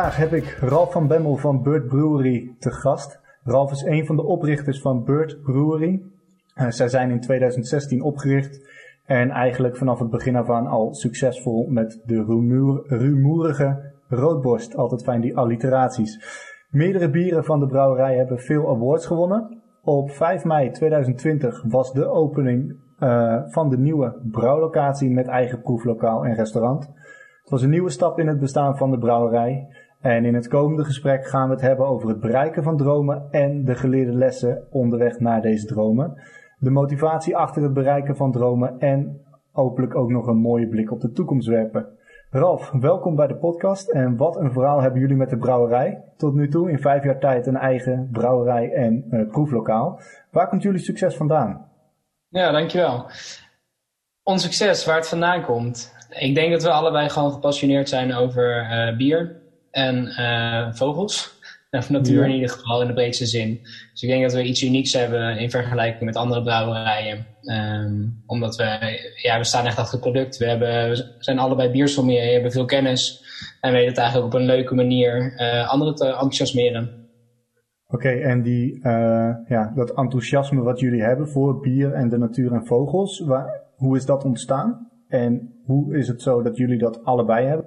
[0.00, 3.20] vandaag heb ik Ralf van Bemmel van Bird Brewery te gast.
[3.44, 6.02] Ralf is een van de oprichters van Bird Brewery.
[6.54, 8.70] Uh, zij zijn in 2016 opgericht
[9.06, 12.24] en eigenlijk vanaf het begin af aan al succesvol met de
[12.88, 14.76] rumoerige roodborst.
[14.76, 16.20] Altijd fijn die alliteraties.
[16.70, 19.62] Meerdere bieren van de brouwerij hebben veel awards gewonnen.
[19.82, 26.24] Op 5 mei 2020 was de opening uh, van de nieuwe brouwlocatie met eigen proeflokaal
[26.24, 26.90] en restaurant.
[27.40, 29.68] Het was een nieuwe stap in het bestaan van de brouwerij.
[30.00, 33.64] En in het komende gesprek gaan we het hebben over het bereiken van dromen en
[33.64, 36.22] de geleerde lessen onderweg naar deze dromen.
[36.58, 39.20] De motivatie achter het bereiken van dromen en
[39.52, 41.86] hopelijk ook nog een mooie blik op de toekomst werpen.
[42.30, 43.88] Ralf, welkom bij de podcast.
[43.88, 46.02] En wat een verhaal hebben jullie met de brouwerij.
[46.16, 50.00] Tot nu toe in vijf jaar tijd een eigen brouwerij en uh, proeflokaal.
[50.30, 51.68] Waar komt jullie succes vandaan?
[52.28, 53.06] Ja, dankjewel.
[54.22, 55.94] Ons succes, waar het vandaan komt.
[56.10, 59.39] Ik denk dat we allebei gewoon gepassioneerd zijn over uh, bier
[59.70, 61.38] en uh, vogels.
[61.70, 63.58] Of natuur in ieder geval in de breedste zin.
[63.92, 67.26] Dus ik denk dat we iets unieks hebben in vergelijking met andere brouwerijen.
[67.42, 70.36] Um, omdat we, ja, we staan echt achter het product.
[70.36, 73.24] We, hebben, we zijn allebei biersommelier, hebben veel kennis.
[73.60, 77.08] En weten het eigenlijk op een leuke manier uh, anderen te enthousiasmeren.
[77.86, 82.18] Oké, okay, en die, uh, ja, dat enthousiasme wat jullie hebben voor bier en de
[82.18, 84.90] natuur en vogels, waar, hoe is dat ontstaan?
[85.08, 87.66] En hoe is het zo dat jullie dat allebei hebben?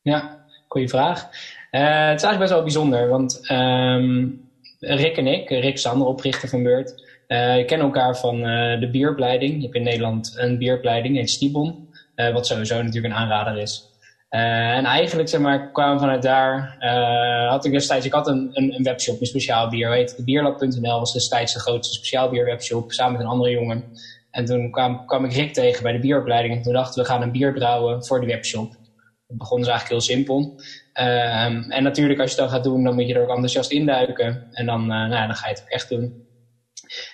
[0.00, 0.35] Ja,
[0.68, 1.22] goede vraag.
[1.70, 4.40] Uh, het is eigenlijk best wel bijzonder, want um,
[4.80, 6.90] Rick en ik, Rick Sander, oprichter van Beurt,
[7.28, 9.54] uh, kennen elkaar van uh, de bieropleiding.
[9.54, 11.88] Je hebt in Nederland een bieropleiding, heet Stibon,
[12.32, 13.84] wat sowieso natuurlijk een aanrader is.
[14.28, 16.76] en eigenlijk zeg maar, kwamen vanuit daar,
[17.48, 21.52] had ik destijds, ik had een, een, webshop, een speciaal bier, heet bierlab.nl, was destijds
[21.52, 23.84] de grootste speciaal bier webshop, samen met een andere jongen.
[24.30, 27.22] En toen kwam, kwam ik Rick tegen bij de bieropleiding en toen dachten we gaan
[27.22, 28.74] een bier brouwen voor de webshop.
[29.26, 30.60] Het begon dus eigenlijk heel simpel.
[30.94, 34.46] Um, en natuurlijk als je dat gaat doen, dan moet je er ook enthousiast induiken.
[34.50, 36.24] En dan, uh, nou, dan ga je het ook echt doen.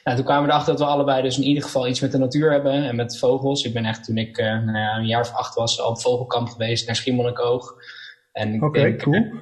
[0.04, 2.18] Nou, toen kwamen we erachter dat we allebei dus in ieder geval iets met de
[2.18, 3.64] natuur hebben en met vogels.
[3.64, 6.00] Ik ben echt toen ik uh, nou ja, een jaar of acht was al op
[6.00, 7.74] vogelkamp geweest naar Schiermonnikoog.
[8.32, 9.14] Oké, okay, cool.
[9.14, 9.32] Uh,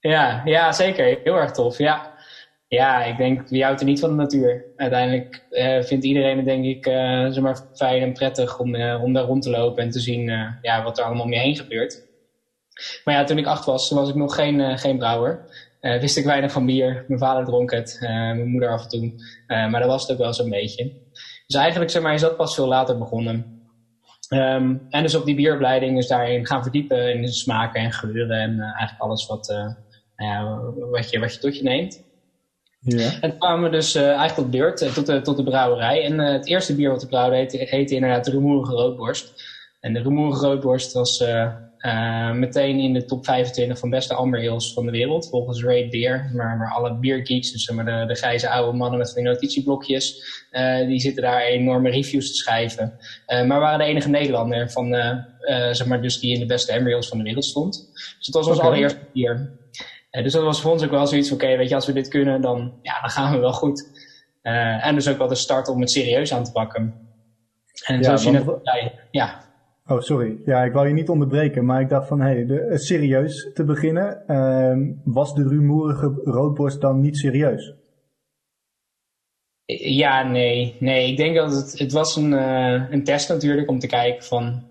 [0.00, 1.18] ja, ja, zeker.
[1.24, 2.13] Heel erg tof, ja.
[2.68, 4.64] Ja, ik denk, wie houdt er niet van de natuur?
[4.76, 9.02] Uiteindelijk uh, vindt iedereen het denk ik uh, zeg maar fijn en prettig om, uh,
[9.02, 10.30] om daar rond te lopen en te zien
[10.62, 12.02] ja, wat er allemaal om je heen gebeurt.
[13.04, 15.44] Maar ja, toen ik acht was, was ik nog geen, geen brouwer.
[15.80, 17.04] wist ik weinig van bier.
[17.08, 19.12] Mijn vader dronk het, mijn moeder af en toe.
[19.46, 20.92] maar dat was het ook wel zo'n beetje.
[21.46, 23.62] Dus eigenlijk zeg maar, is dat pas veel later begonnen.
[24.28, 28.60] Um, en dus op die bieropleiding is daarin gaan verdiepen in smaken en geuren en
[28.60, 29.54] eigenlijk alles wat,
[30.16, 32.04] nou wat, je, wat je tot je neemt.
[32.84, 33.20] Ja.
[33.20, 36.04] En toen kwamen we dus uh, eigenlijk tot beurt, uh, tot, de, tot de brouwerij.
[36.04, 39.42] En uh, het eerste bier wat de brouwerij heette, heette inderdaad de Rumoerige Roodborst.
[39.80, 41.24] En de Rumoerige Roodborst was
[42.32, 45.28] meteen in de top 25 van beste amber ales van de wereld.
[45.28, 49.12] Volgens Ray Beer, maar, maar alle biergeeks, dus maar de, de grijze oude mannen met
[49.12, 50.24] van die notitieblokjes,
[50.86, 52.96] die zitten daar enorme reviews te schrijven.
[53.26, 54.94] maar we waren de enige Nederlander van,
[55.70, 57.90] zeg maar, dus die in de beste amber ales van de wereld stond.
[57.92, 58.68] Dus het was ons okay.
[58.68, 59.50] allereerste bier.
[60.16, 61.92] Uh, dus dat was voor ons ook wel zoiets van, oké, weet je, als we
[61.92, 63.88] dit kunnen, dan, ja, dan gaan we wel goed.
[64.42, 66.94] Uh, en dus ook wel de start om het serieus aan te pakken.
[67.84, 69.42] En ja, zoals je net zei, ja.
[69.86, 70.36] Oh, sorry.
[70.44, 73.64] Ja, ik wou je niet onderbreken, maar ik dacht van, hé, hey, uh, serieus te
[73.64, 74.22] beginnen.
[74.26, 77.74] Uh, was de rumoerige roodborst dan niet serieus?
[79.76, 80.76] Ja, nee.
[80.80, 82.32] Nee, ik denk dat het, het was een,
[82.92, 84.62] een test natuurlijk om te kijken van,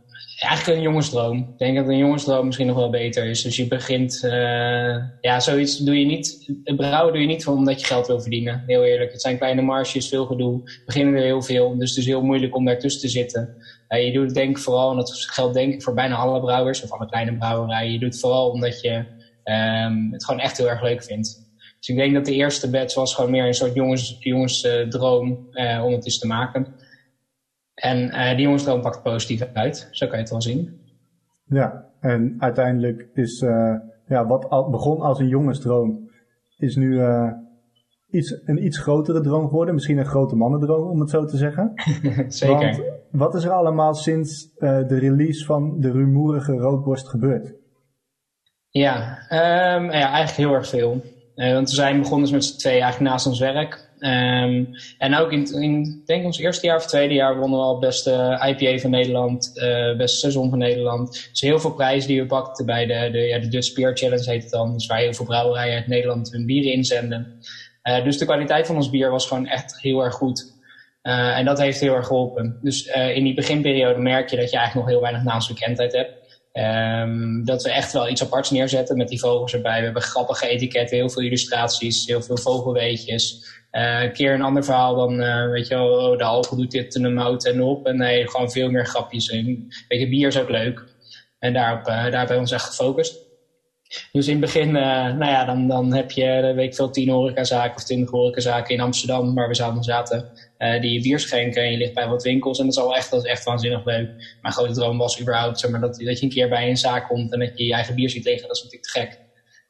[0.44, 1.38] eigenlijk een jongensdroom.
[1.38, 3.42] Ik denk dat een jongensdroom misschien nog wel beter is.
[3.42, 6.52] Dus je begint, uh, ja, zoiets doe je niet.
[6.64, 8.64] Het brouwen doe je niet omdat je geld wil verdienen.
[8.68, 9.12] Heel eerlijk.
[9.12, 10.62] Het zijn kleine marges, veel gedoe.
[10.86, 11.78] Beginnen er heel veel.
[11.78, 13.56] Dus het is heel moeilijk om daartussen te zitten.
[13.90, 16.42] Uh, je doet het denk ik vooral, en dat geldt denk ik voor bijna alle
[16.42, 17.92] brouwers, of alle kleine brouwerijen.
[17.92, 19.06] Je doet het vooral omdat je
[19.44, 21.42] um, het gewoon echt heel erg leuk vindt.
[21.80, 25.84] Dus ik denk dat de eerste batch was gewoon meer een soort jongens, jongensdroom uh,
[25.86, 26.68] om het eens te maken.
[27.84, 29.88] En uh, die jongensdroom pakt positief uit.
[29.92, 30.82] Zo kan je het wel zien.
[31.46, 33.76] Ja, en uiteindelijk is uh,
[34.08, 36.10] ja, wat al, begon als een jongensdroom,
[36.58, 37.32] is nu uh,
[38.10, 39.74] iets, een iets grotere droom geworden.
[39.74, 41.74] Misschien een grote mannendroom, om het zo te zeggen.
[42.28, 42.58] Zeker.
[42.58, 42.82] Want
[43.12, 47.54] wat is er allemaal sinds de release van de rumoerige roodborst gebeurd?
[48.70, 51.02] Ja, um, ja eigenlijk heel erg veel.
[51.36, 53.83] want we zijn begonnen dus met z'n twee eigenlijk naast ons werk.
[54.00, 57.80] Um, en ook in, in denk ons eerste jaar of tweede jaar wonnen we al
[57.80, 61.30] beste IPA van Nederland, uh, beste seizoen van Nederland.
[61.32, 64.30] Dus heel veel prijzen die we pakten bij de, de, ja, de Dutch Beer Challenge
[64.30, 64.74] heet het dan.
[64.74, 67.40] Dus waar heel veel brouwerijen uit Nederland hun bieren inzenden.
[67.84, 70.52] Uh, dus de kwaliteit van ons bier was gewoon echt heel erg goed.
[71.04, 72.60] Uh, en dat heeft heel erg geholpen.
[72.62, 76.23] Dus in die beginperiode merk je dat je eigenlijk nog heel weinig naamsbekendheid hebt.
[76.54, 79.78] Ehm, dat we echt wel iets aparts neerzetten met die vogels erbij.
[79.78, 83.52] We hebben grappige etiketten, heel veel illustraties, heel veel vogelweetjes.
[83.72, 86.72] Uh, een keer een ander verhaal dan, uh, weet je wel, oh, de alcohol doet
[86.72, 87.86] dit en de mout en op.
[87.86, 89.30] En nee, gewoon veel meer grapjes.
[89.30, 90.84] En, weet je, bier is ook leuk.
[91.40, 93.18] En daarop, uh, daar hebben we ons echt gefocust.
[94.12, 97.76] Dus in het begin, nou ja, dan, dan heb je, weet ik veel, tien horecazaken
[97.76, 100.32] of twintig horecazaken in Amsterdam, waar we samen zaten,
[100.82, 102.60] die je bier schenken en je ligt bij wat winkels.
[102.60, 104.38] En dat is al echt, dat is echt waanzinnig leuk.
[104.42, 107.08] Mijn grote droom was überhaupt, zeg maar, dat, dat je een keer bij een zaak
[107.08, 108.48] komt en dat je je eigen bier ziet liggen.
[108.48, 109.20] Dat is natuurlijk te gek.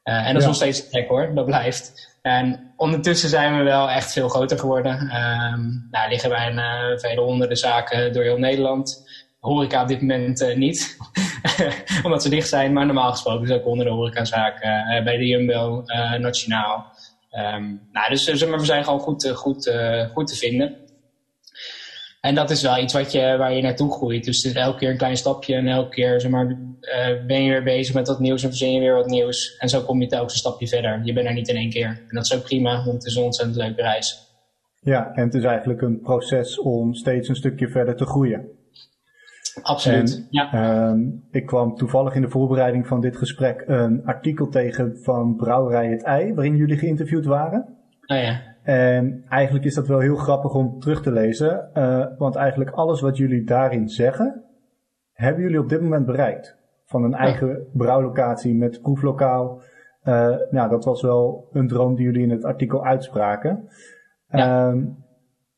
[0.03, 2.11] en dat is nog steeds te gek hoor, dat blijft.
[2.23, 5.01] En ondertussen zijn we wel echt veel groter geworden.
[5.01, 9.11] Um, nou, liggen wij in uh, vele honderden zaken door heel Nederland.
[9.39, 10.97] Horeca op dit moment niet,
[12.03, 12.73] omdat ze dicht zijn.
[12.73, 15.83] Maar normaal gesproken is ook honderden horecazaken uh, bij de Jumbo,
[16.19, 16.85] Nationaal.
[17.31, 19.73] Um, nou, dus zeg maar, we zijn gewoon goed, goed,
[20.13, 20.75] goed te vinden.
[22.25, 24.23] En dat is wel iets wat je, waar je naartoe groeit.
[24.23, 27.43] Dus het is elke keer een klein stapje en elke keer zeg maar, uh, ben
[27.43, 29.57] je weer bezig met wat nieuws en verzin je weer wat nieuws.
[29.57, 31.01] En zo kom je telkens een stapje verder.
[31.03, 31.87] Je bent er niet in één keer.
[31.87, 34.31] En dat is ook prima, want het is een ontzettend leuke reis.
[34.79, 38.47] Ja, en het is eigenlijk een proces om steeds een stukje verder te groeien.
[39.61, 40.87] Absoluut, en, ja.
[40.89, 45.89] Um, ik kwam toevallig in de voorbereiding van dit gesprek een artikel tegen van Brouwerij
[45.89, 47.77] Het Ei, waarin jullie geïnterviewd waren.
[48.05, 48.52] Oh ja.
[48.63, 53.01] En eigenlijk is dat wel heel grappig om terug te lezen, uh, want eigenlijk alles
[53.01, 54.43] wat jullie daarin zeggen,
[55.11, 56.57] hebben jullie op dit moment bereikt.
[56.85, 59.61] Van een eigen brouwlocatie met proeflokaal.
[60.03, 63.67] Uh, nou, dat was wel een droom die jullie in het artikel uitspraken.
[64.27, 64.69] Ja.
[64.69, 65.03] Um,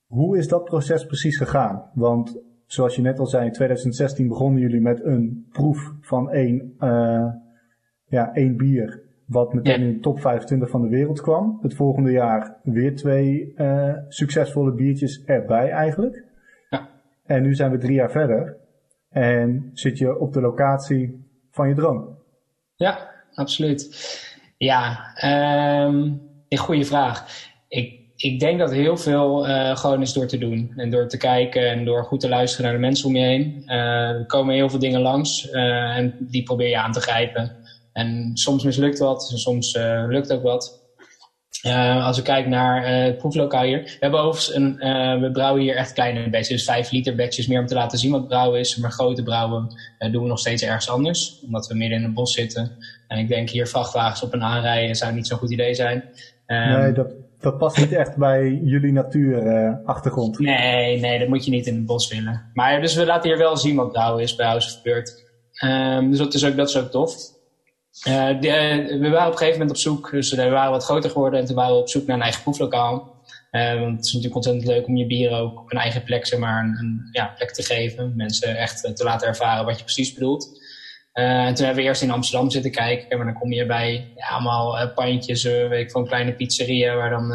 [0.06, 1.90] hoe is dat proces precies gegaan?
[1.94, 6.76] Want zoals je net al zei, in 2016 begonnen jullie met een proef van één,
[6.80, 7.26] uh,
[8.06, 11.60] ja, één bier wat meteen in de top 25 van de wereld kwam.
[11.62, 16.24] Het volgende jaar weer twee uh, succesvolle biertjes erbij eigenlijk.
[16.70, 16.90] Ja.
[17.26, 18.58] En nu zijn we drie jaar verder.
[19.10, 22.18] En zit je op de locatie van je droom.
[22.76, 23.90] Ja, absoluut.
[24.58, 25.14] Ja,
[25.86, 27.26] um, een goede vraag.
[27.68, 30.74] Ik, ik denk dat heel veel uh, gewoon is door te doen.
[30.76, 33.64] En door te kijken en door goed te luisteren naar de mensen om je heen.
[33.66, 33.76] Uh,
[34.10, 37.64] er komen heel veel dingen langs uh, en die probeer je aan te grijpen.
[37.96, 40.84] En soms mislukt wat, en soms uh, lukt ook wat.
[41.66, 43.82] Uh, als we kijken naar uh, het proeflokaal hier.
[43.82, 44.76] We hebben overigens een,
[45.22, 46.48] we brouwen hier echt kleine batches.
[46.48, 48.76] Dus 5 liter batches meer om te laten zien wat brouwen is.
[48.76, 49.68] Maar grote brouwen
[50.12, 51.42] doen we nog steeds ergens anders.
[51.46, 52.72] Omdat we midden in het bos zitten.
[53.08, 56.04] En ik denk hier vrachtwagens op een aanrijden zou niet zo'n goed idee zijn.
[56.48, 57.08] Um, nee, dat,
[57.40, 60.40] dat past niet echt bij jullie natuurachtergrond.
[60.40, 62.52] nee, nee, dat moet je niet in het bos willen.
[62.54, 65.24] Maar dus we laten hier wel zien wat brouwen is bij House of Beurt.
[65.64, 67.35] Um, dus dat is, ook, dat is ook tof.
[68.04, 68.40] Uh,
[69.00, 71.46] we waren op een gegeven moment op zoek, dus we waren wat groter geworden en
[71.46, 73.14] toen waren we op zoek naar een eigen proeflokaal.
[73.52, 76.26] Uh, want het is natuurlijk ontzettend leuk om je bier ook op een eigen plek,
[76.26, 78.14] zeg maar, een, een ja, plek te geven.
[78.16, 80.64] Mensen echt te laten ervaren wat je precies bedoelt.
[81.14, 84.12] Uh, en toen hebben we eerst in Amsterdam zitten kijken, maar dan kom je bij
[84.16, 87.32] ja, allemaal pandjes, ik, van kleine pizzerieën waar dan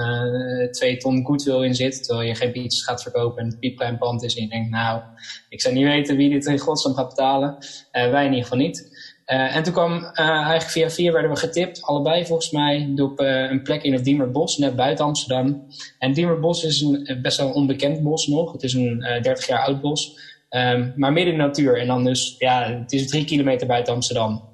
[0.70, 4.36] twee ton goodwill in zit, terwijl je geen pizzas gaat verkopen en het pand is.
[4.36, 5.02] En je denkt, nou,
[5.48, 7.56] ik zou niet weten wie dit in godsnaam gaat betalen.
[7.92, 8.89] wij in ieder geval niet.
[9.30, 13.20] Uh, en toen kwam uh, eigenlijk via via werden we getipt, allebei volgens mij, op
[13.20, 15.66] uh, een plek in het Diemerbos, net buiten Amsterdam.
[15.98, 18.52] En Diemerbos is een best wel onbekend bos nog.
[18.52, 20.18] Het is een 30 jaar oud bos,
[20.50, 21.78] um, maar midden in de natuur.
[21.78, 24.48] En dan dus, ja, het is drie kilometer buiten Amsterdam.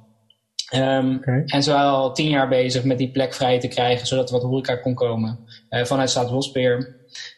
[0.75, 1.43] Um, okay.
[1.47, 4.35] En ze waren al tien jaar bezig met die plek vrij te krijgen, zodat er
[4.35, 5.39] wat horeca kon komen
[5.71, 6.77] vanuit Staatsbosbeheer.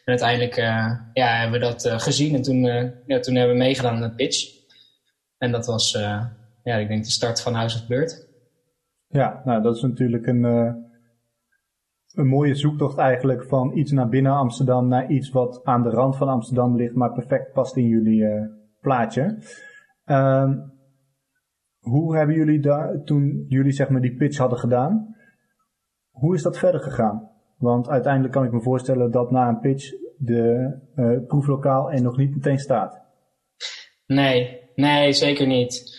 [0.05, 0.55] En uiteindelijk
[1.13, 2.61] ja, hebben we dat gezien en toen,
[3.05, 4.57] ja, toen hebben we meegedaan aan de pitch.
[5.37, 5.97] En dat was
[6.69, 8.27] ja, ik denk de start van House of Bird.
[9.07, 10.73] Ja, nou dat is natuurlijk een, uh,
[12.13, 16.17] een mooie zoektocht eigenlijk van iets naar binnen Amsterdam naar iets wat aan de rand
[16.17, 18.45] van Amsterdam ligt, maar perfect past in jullie uh,
[18.81, 19.37] plaatje.
[20.05, 20.51] Uh,
[21.79, 25.15] hoe hebben jullie daar, toen jullie zeg maar die pitch hadden gedaan,
[26.09, 27.29] hoe is dat verder gegaan?
[27.57, 32.17] Want uiteindelijk kan ik me voorstellen dat na een pitch de uh, proeflokaal er nog
[32.17, 33.01] niet meteen staat.
[34.05, 35.97] Nee, nee, zeker niet.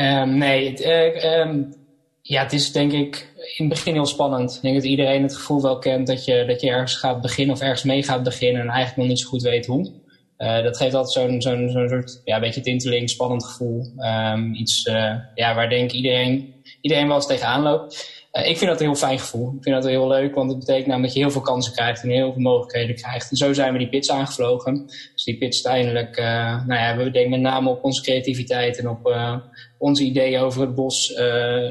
[0.00, 1.74] Um, nee, het, uh, um,
[2.22, 4.54] ja, het is denk ik in het begin heel spannend.
[4.54, 7.54] Ik denk dat iedereen het gevoel wel kent dat je, dat je ergens gaat beginnen
[7.54, 9.92] of ergens mee gaat beginnen en eigenlijk nog niet zo goed weet hoe.
[10.38, 13.92] Uh, dat geeft altijd zo'n zo'n zo'n soort, ja, beetje tinteling, spannend gevoel.
[13.96, 18.17] Um, iets uh, ja, waar denk ik iedereen, iedereen wel eens tegenaan loopt.
[18.38, 19.54] Uh, ik vind dat een heel fijn gevoel.
[19.56, 22.02] Ik vind dat heel leuk, want het betekent namelijk dat je heel veel kansen krijgt
[22.02, 23.30] en heel veel mogelijkheden krijgt.
[23.30, 24.86] En zo zijn we die pits aangevlogen.
[24.86, 28.88] Dus die pits uiteindelijk, uh, nou ja, we denken met name op onze creativiteit en
[28.88, 29.36] op uh,
[29.78, 31.10] onze ideeën over het bos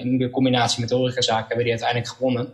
[0.02, 2.54] in de combinatie met de horecazaken hebben we die uiteindelijk gewonnen.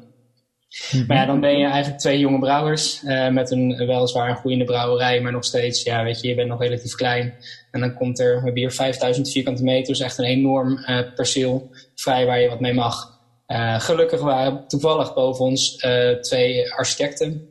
[0.92, 1.06] Mhm.
[1.08, 3.02] Maar ja, dan ben je eigenlijk twee jonge brouwers
[3.32, 6.62] met een weliswaar een groeiende brouwerij, maar nog steeds, ja, weet je, je bent nog
[6.62, 7.34] relatief klein.
[7.72, 10.80] En dan komt er, we hebben hier 5000 vierkante meter, dus echt een enorm
[11.16, 13.13] perceel vrij waar je wat mee mag.
[13.48, 15.78] Uh, gelukkig waren toevallig boven ons
[16.22, 17.50] twee architecten.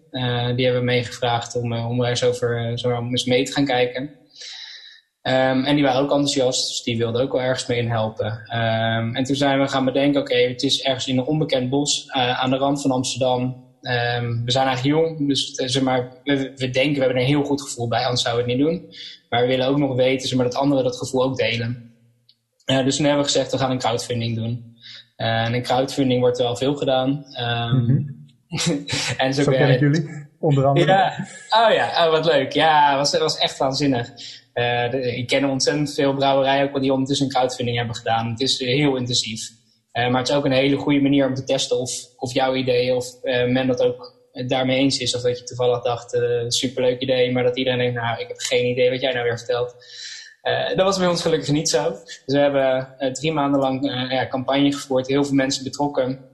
[0.56, 4.20] die hebben meegevraagd om, om eens over zo eens mee te gaan kijken.
[5.22, 8.26] Um, en die waren ook enthousiast, dus die wilden ook wel ergens mee in helpen.
[8.26, 12.11] Um, en toen zijn we gaan bedenken, oké, het is ergens in een onbekend bos
[12.11, 13.40] aan de rand van Amsterdam.
[13.82, 17.44] Um, we zijn eigenlijk jong, dus zeg maar, we, we, denken, we hebben een heel
[17.44, 18.94] goed gevoel bij, anders zouden we het niet doen.
[19.28, 21.94] Maar we willen ook nog weten zeg maar, dat anderen dat gevoel ook delen.
[22.64, 24.72] Dus toen hebben we gezegd, we gaan een crowdfunding doen.
[25.23, 27.09] En een crowdfunding wordt wel veel gedaan.
[27.71, 28.26] Mm -hmm.
[29.17, 30.87] en zo, zo ken ik jullie, onder andere.
[30.87, 32.52] Ja, oh ja, oh, wat leuk.
[32.52, 34.09] Ja, was, was echt waanzinnig.
[34.55, 38.31] Uh, ik ken ontzettend veel brouwerijen ook die ondertussen een crowdfunding hebben gedaan.
[38.31, 39.50] Het is heel intensief.
[39.93, 42.55] Uh, maar het is ook een hele goede manier om te testen of, of jouw
[42.55, 45.17] idee of uh, men dat ook daarmee eens is.
[45.17, 48.67] Of dat je toevallig dacht, superleuk idee, maar dat iedereen denkt, nou, ik heb geen
[48.67, 49.75] idee wat jij nou weer vertelt.
[50.76, 51.90] Dat was bij ons gelukkig niet zo.
[51.90, 56.30] Dus we hebben drie maanden lang ja, campagne gevoerd, heel veel mensen betrokken.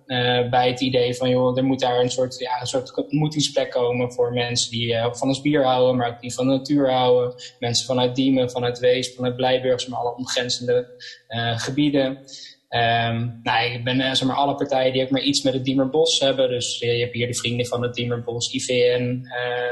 [0.51, 4.13] Bij het idee van, joh, er moet daar een soort, ja, een soort ontmoetingsplek komen
[4.13, 7.35] voor mensen die van ons bier houden, maar ook die van de natuur houden.
[7.59, 10.89] Mensen vanuit Diemen, vanuit Wees, vanuit Blijburg, maar alle omgrenzende
[11.57, 12.19] gebieden.
[12.71, 16.19] Um, nou, ik ben zeg maar alle partijen die ook maar iets met het Diemerbos
[16.19, 16.49] hebben.
[16.49, 19.27] Dus je hebt hier de vrienden van het Diemerbos, IVN,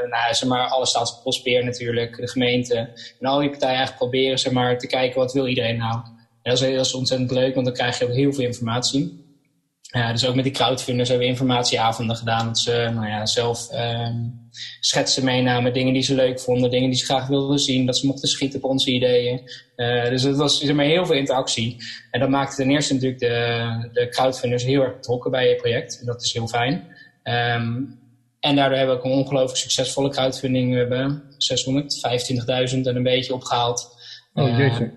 [0.09, 2.75] nou, zeg maar alle staatsbosbeheer natuurlijk, de gemeente.
[3.19, 5.95] En al die partijen eigenlijk proberen zeg maar, te kijken wat wil iedereen nou.
[6.41, 9.26] En dat is, dat ontzettend leuk, want dan krijg je ook heel veel informatie.
[9.97, 12.45] Ja, dus ook met die crowdfunders hebben we informatieavonden gedaan.
[12.45, 14.49] Dat ze nou ja, zelf um,
[14.79, 17.85] schetsen meenamen, dingen die ze leuk vonden, dingen die ze graag wilden zien.
[17.85, 19.41] Dat ze mochten schieten op onze ideeën.
[19.75, 21.77] Uh, dus het was zeg maar, heel veel interactie.
[22.11, 25.99] En dat maakte ten eerste natuurlijk de, de crowdfunders heel erg betrokken bij je project.
[25.99, 26.73] En dat is heel fijn.
[27.23, 27.99] Um,
[28.39, 30.71] en daardoor hebben we ook een ongelooflijk succesvolle crowdfunding.
[30.71, 31.23] We hebben
[32.71, 33.95] 625.000 en een beetje opgehaald.
[34.33, 34.83] Oh, jeetje.
[34.83, 34.89] Uh,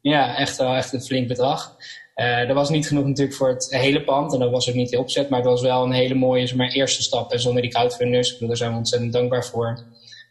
[0.00, 1.76] ja, echt wel echt een flink bedrag.
[2.20, 4.90] Uh, dat was niet genoeg natuurlijk voor het hele pand en dat was ook niet
[4.90, 7.32] de opzet, maar het was wel een hele mooie maar, eerste stap.
[7.32, 9.78] En zonder die crowdfunders, daar zijn we ontzettend dankbaar voor,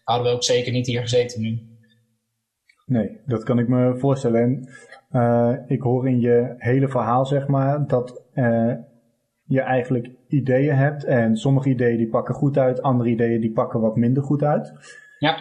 [0.03, 1.59] hadden we ook zeker niet hier gezeten nu.
[2.85, 4.41] Nee, dat kan ik me voorstellen.
[4.41, 4.69] En
[5.11, 8.73] uh, ik hoor in je hele verhaal, zeg maar, dat uh,
[9.43, 13.79] je eigenlijk ideeën hebt en sommige ideeën die pakken goed uit, andere ideeën die pakken
[13.79, 14.73] wat minder goed uit.
[15.19, 15.37] Ja.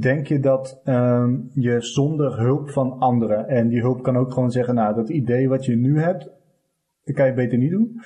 [0.00, 4.50] denk je dat um, je zonder hulp van anderen, en die hulp kan ook gewoon
[4.50, 6.28] zeggen, nou, dat idee wat je nu hebt,
[7.04, 8.02] dat kan je beter niet doen,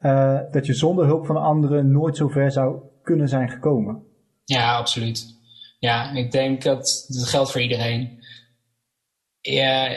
[0.00, 4.02] uh, dat je zonder hulp van anderen nooit zo ver zou kunnen zijn gekomen?
[4.44, 5.40] Ja, absoluut.
[5.78, 8.20] Ja, ik denk dat dat geldt voor iedereen.
[9.40, 9.96] Ja,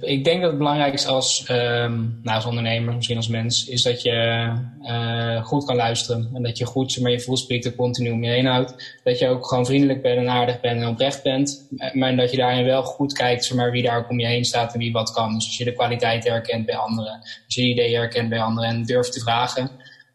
[0.00, 3.82] ik denk dat het belangrijk is als, um, nou, als ondernemer, misschien als mens, is
[3.82, 4.52] dat je
[4.82, 6.30] uh, goed kan luisteren.
[6.34, 9.00] En dat je goed maar, je voelsprieten continu om je heen houdt.
[9.04, 11.68] Dat je ook gewoon vriendelijk bent en aardig bent en oprecht bent.
[11.92, 14.44] Maar dat je daarin wel goed kijkt zeg maar, wie daar ook om je heen
[14.44, 15.34] staat en wie wat kan.
[15.34, 18.70] Dus als je de kwaliteit herkent bij anderen, als je de ideeën herkent bij anderen
[18.70, 19.70] en durft te vragen,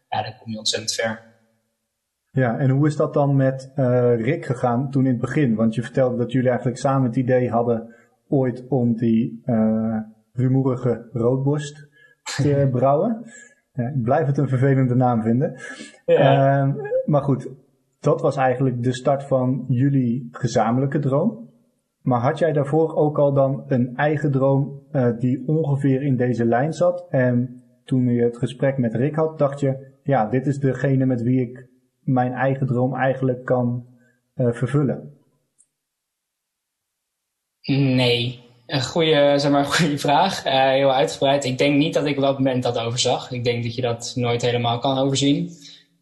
[0.08, 1.26] ja, dan kom je ontzettend ver.
[2.32, 5.54] Ja, en hoe is dat dan met uh, Rick gegaan toen in het begin?
[5.54, 7.94] Want je vertelde dat jullie eigenlijk samen het idee hadden
[8.28, 9.98] ooit om die uh,
[10.32, 11.88] rumoerige roodborst
[12.22, 13.24] te brouwen.
[13.72, 15.60] Ja, ik blijf het een vervelende naam vinden.
[16.06, 16.66] Ja.
[16.66, 17.50] Uh, maar goed,
[18.00, 21.48] dat was eigenlijk de start van jullie gezamenlijke droom.
[22.02, 26.44] Maar had jij daarvoor ook al dan een eigen droom uh, die ongeveer in deze
[26.44, 27.06] lijn zat?
[27.10, 31.22] En toen je het gesprek met Rick had, dacht je, ja, dit is degene met
[31.22, 31.68] wie ik
[32.00, 33.86] mijn eigen droom eigenlijk kan
[34.34, 35.17] uh, vervullen.
[37.76, 40.46] Nee, een goede, zeg maar, goede vraag.
[40.46, 41.44] Uh, heel uitgebreid.
[41.44, 43.30] Ik denk niet dat ik op dat moment dat overzag.
[43.30, 45.50] Ik denk dat je dat nooit helemaal kan overzien.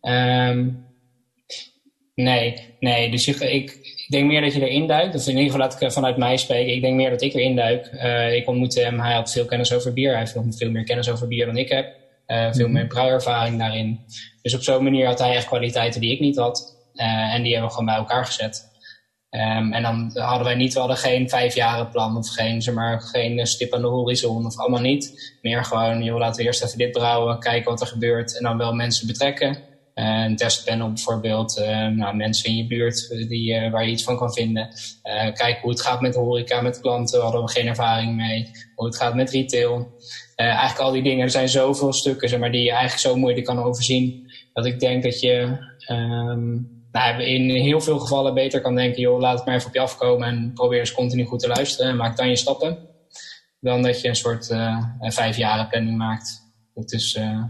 [0.03, 0.87] Um,
[2.15, 3.11] nee, nee.
[3.11, 5.15] Dus ik, ik, denk meer dat je erin duikt.
[5.15, 6.75] Of in ieder geval laat ik vanuit mij spreken.
[6.75, 7.91] Ik denk meer dat ik erin duik.
[7.93, 9.01] Uh, ik ontmoette hem.
[9.01, 10.11] Hij had veel kennis over bier.
[10.11, 11.95] Hij heeft nog veel meer kennis over bier dan ik heb.
[12.27, 12.73] Uh, veel -hmm.
[12.73, 14.01] meer brouwervaring daarin.
[14.43, 16.77] Dus op zo'n manier had hij echt kwaliteiten die ik niet had.
[16.95, 18.75] en die hebben we gewoon bij elkaar gezet.
[19.37, 21.29] Um, en dan hadden wij niet, we hadden geen
[21.91, 25.37] plan of geen, zeg maar, geen stip aan de horizon of allemaal niet.
[25.43, 28.59] Meer gewoon, joh, laten we eerst even dit brouwen, kijken wat er gebeurt en dan
[28.59, 29.59] wel mensen betrekken.
[29.95, 34.17] een testpanel bijvoorbeeld, uh, nou, mensen in je buurt die, uh, waar je iets van
[34.17, 34.69] kan vinden.
[35.05, 38.51] Uh, kijken hoe het gaat met horeca, met klanten, hadden we geen ervaring mee.
[38.75, 39.95] Hoe het gaat met retail.
[40.37, 43.47] eigenlijk al die dingen, er zijn zoveel stukken zeg maar, die je eigenlijk zo moeilijk
[43.47, 44.31] kan overzien.
[44.53, 45.57] Dat ik denk dat je...
[46.97, 49.81] nou, in heel veel gevallen beter kan denken, joh, laat het maar even op je
[49.81, 52.79] afkomen en probeer eens continu goed te luisteren en maak dan je stappen.
[53.61, 56.53] Dan dat je een soort uh, vijf jaren planning maakt.
[56.75, 57.45] Dat is, uh,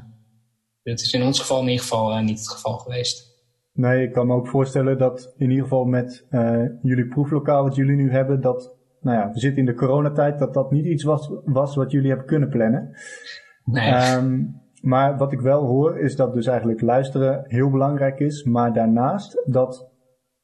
[0.82, 3.34] Dat is in ons geval in ieder geval niet het geval geweest.
[3.72, 6.26] Nee, ik kan me ook voorstellen dat in ieder geval met
[6.82, 10.54] jullie proeflokaal wat jullie nu hebben, dat nou ja, we zitten in de coronatijd, dat
[10.54, 12.96] dat niet iets was, was wat jullie hebben kunnen plannen.
[13.64, 14.14] Nee.
[14.14, 18.72] Um, maar wat ik wel hoor is dat dus eigenlijk luisteren heel belangrijk is, maar
[18.72, 19.88] daarnaast dat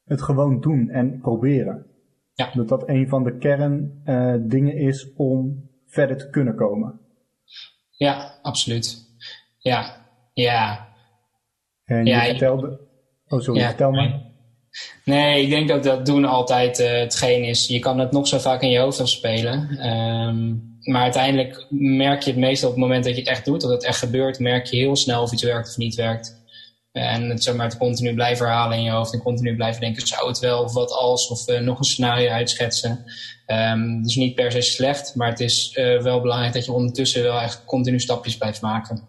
[0.05, 1.85] het gewoon doen en proberen.
[2.33, 2.49] Ja.
[2.53, 6.99] Dat dat een van de kerndingen uh, is om verder te kunnen komen.
[7.89, 9.07] Ja, absoluut.
[9.57, 9.95] Ja,
[10.33, 10.87] ja.
[11.85, 12.79] En je vertelde...
[13.27, 14.21] Oh, sorry, ja, vertel maar.
[15.05, 17.67] Nee, ik denk dat dat doen altijd uh, hetgeen is.
[17.67, 19.87] Je kan het nog zo vaak in je hoofd afspelen.
[19.89, 23.61] Um, maar uiteindelijk merk je het meestal op het moment dat je het echt doet,
[23.61, 26.41] dat het echt gebeurt, merk je heel snel of iets werkt of niet werkt.
[26.91, 30.07] En het, zeg maar, het continu blijven herhalen in je hoofd en continu blijven denken,
[30.07, 33.05] zou het wel of wat als, of uh, nog een scenario uitschetsen.
[33.47, 37.23] Um, dus niet per se slecht, maar het is uh, wel belangrijk dat je ondertussen
[37.23, 39.01] wel echt continu stapjes blijft maken.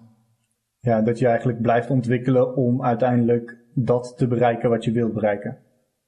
[0.81, 5.59] Ja, dat je eigenlijk blijft ontwikkelen om uiteindelijk dat te bereiken wat je wilt bereiken.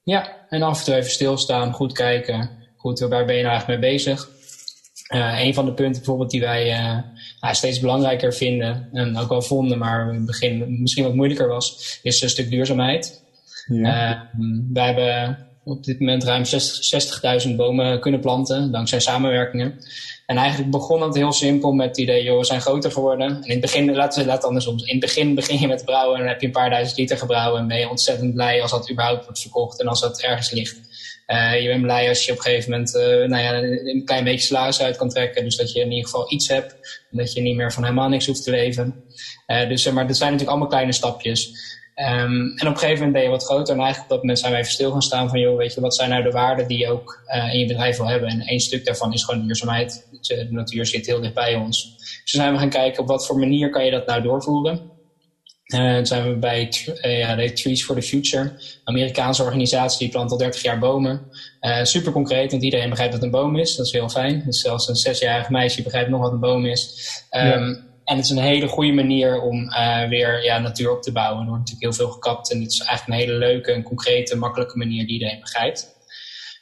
[0.03, 2.49] Ja, en af en toe even stilstaan, goed kijken.
[2.75, 4.29] Goed, waar ben je nou eigenlijk mee bezig?
[5.15, 6.97] Uh, een van de punten bijvoorbeeld die wij uh,
[7.41, 11.47] nou, steeds belangrijker vinden en ook wel vonden, maar in het begin misschien wat moeilijker
[11.47, 13.23] was, is een stuk duurzaamheid.
[13.67, 14.11] Ja.
[14.39, 16.43] Uh, wij hebben op dit moment ruim
[17.47, 19.79] 60.000 bomen kunnen planten, dankzij samenwerkingen.
[20.25, 23.27] En eigenlijk begon het heel simpel met het idee, joh, we zijn groter geworden.
[23.27, 24.77] En in het begin, laten we het andersom.
[24.77, 27.17] In het begin begin je met brouwen en dan heb je een paar duizend liter
[27.17, 30.51] gebrouwen en ben je ontzettend blij als dat überhaupt wordt verkocht en als dat ergens
[30.51, 30.79] ligt.
[31.27, 34.23] Uh, je bent blij als je op een gegeven moment uh, nou ja, een klein
[34.23, 35.43] beetje salaris uit kan trekken.
[35.43, 36.71] Dus dat je in ieder geval iets hebt.
[37.11, 39.03] En dat je niet meer van helemaal niks hoeft te leven.
[39.47, 41.51] Uh, dus, maar dat zijn natuurlijk allemaal kleine stapjes.
[41.95, 43.73] Um, en op een gegeven moment ben je wat groter.
[43.73, 45.39] En eigenlijk op dat moment zijn we even stil gaan staan van...
[45.39, 48.07] joh, weet je, wat zijn nou de waarden die je ook in je bedrijf wil
[48.07, 48.29] hebben?
[48.29, 50.07] En één stuk daarvan is gewoon duurzaamheid.
[50.21, 51.95] De natuur zit heel dicht bij ons.
[51.97, 54.96] Dus zijn we gaan kijken op wat voor manier kan je dat nou doorvoeren.
[55.73, 59.99] Uh, dan zijn we bij uh, ja, de Trees for the Future, een Amerikaanse organisatie
[59.99, 61.21] die plant al 30 jaar bomen.
[61.61, 63.75] Uh, super concreet, want iedereen begrijpt wat een boom is.
[63.75, 64.43] Dat is heel fijn.
[64.45, 67.09] Dus zelfs een zesjarig meisje begrijpt nog wat een boom is.
[67.31, 67.85] Um, ja.
[68.03, 69.69] En het is een hele goede manier om
[70.09, 71.41] weer ja, natuur op te bouwen.
[71.41, 74.37] Er wordt natuurlijk heel veel gekapt en het is eigenlijk een hele leuke en concrete,
[74.37, 75.96] makkelijke manier die iedereen begrijpt.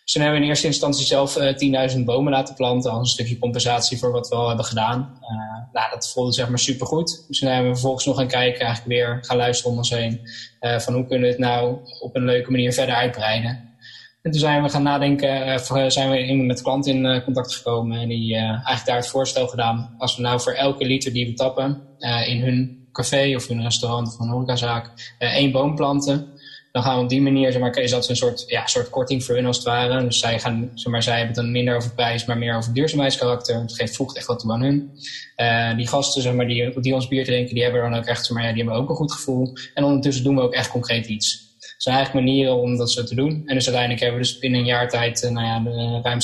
[0.06, 3.39] Dus hebben we in eerste instantie zelf uh, 10.000 bomen laten planten als een stukje
[3.39, 5.20] compensatie voor wat we al hebben gedaan.
[5.22, 7.26] Uh, nou, dat voelde zeg maar supergoed.
[7.28, 10.22] Dus toen hebben we vervolgens nog gaan kijken, eigenlijk weer gaan luisteren om ons heen.
[10.62, 13.74] Uh, van hoe kunnen we het nou op een leuke manier verder uitbreiden.
[14.22, 15.60] En toen zijn we gaan nadenken,
[15.91, 19.96] zijn we met klanten in contact gekomen en die eigenlijk daar het voorstel gedaan.
[19.98, 21.82] Als we nou voor elke liter die we tappen
[22.26, 26.35] in hun café of hun restaurant of een horecazaak één boom planten
[26.75, 29.23] dan gaan we op die manier, zeg maar, is dat een soort, ja, soort korting
[29.23, 30.03] voor hun als het ware.
[30.03, 32.73] Dus zij, gaan, zeg maar, zij hebben het dan minder over prijs, maar meer over
[32.73, 33.59] duurzaamheidskarakter.
[33.59, 34.91] Het geeft, voegt echt wat toe aan hun.
[35.38, 38.25] Uh, die gasten zeg maar, die, die ons bier drinken, die hebben dan ook echt,
[38.25, 39.53] zeg maar, ja, die hebben ook een goed gevoel.
[39.73, 41.55] En ondertussen doen we ook echt concreet iets.
[41.59, 43.43] Er zijn eigenlijk manieren om dat zo te doen.
[43.45, 46.19] En dus uiteindelijk hebben we dus binnen een jaar tijd uh, nou ja, ruim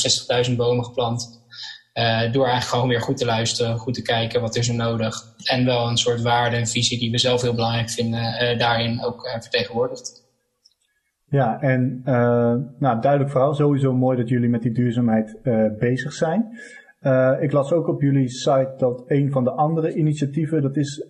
[0.50, 1.42] 60.000 bomen geplant.
[1.94, 5.16] Uh, door eigenlijk gewoon weer goed te luisteren, goed te kijken wat is er nodig.
[5.44, 9.38] En wel een soort waarde en visie die we zelf heel belangrijk vinden, daarin ook
[9.40, 10.21] vertegenwoordigd.
[11.32, 12.14] Ja, en uh,
[12.80, 13.54] nou, duidelijk verhaal.
[13.54, 16.60] Sowieso mooi dat jullie met die duurzaamheid uh, bezig zijn.
[17.02, 21.08] Uh, ik las ook op jullie site dat een van de andere initiatieven, dat is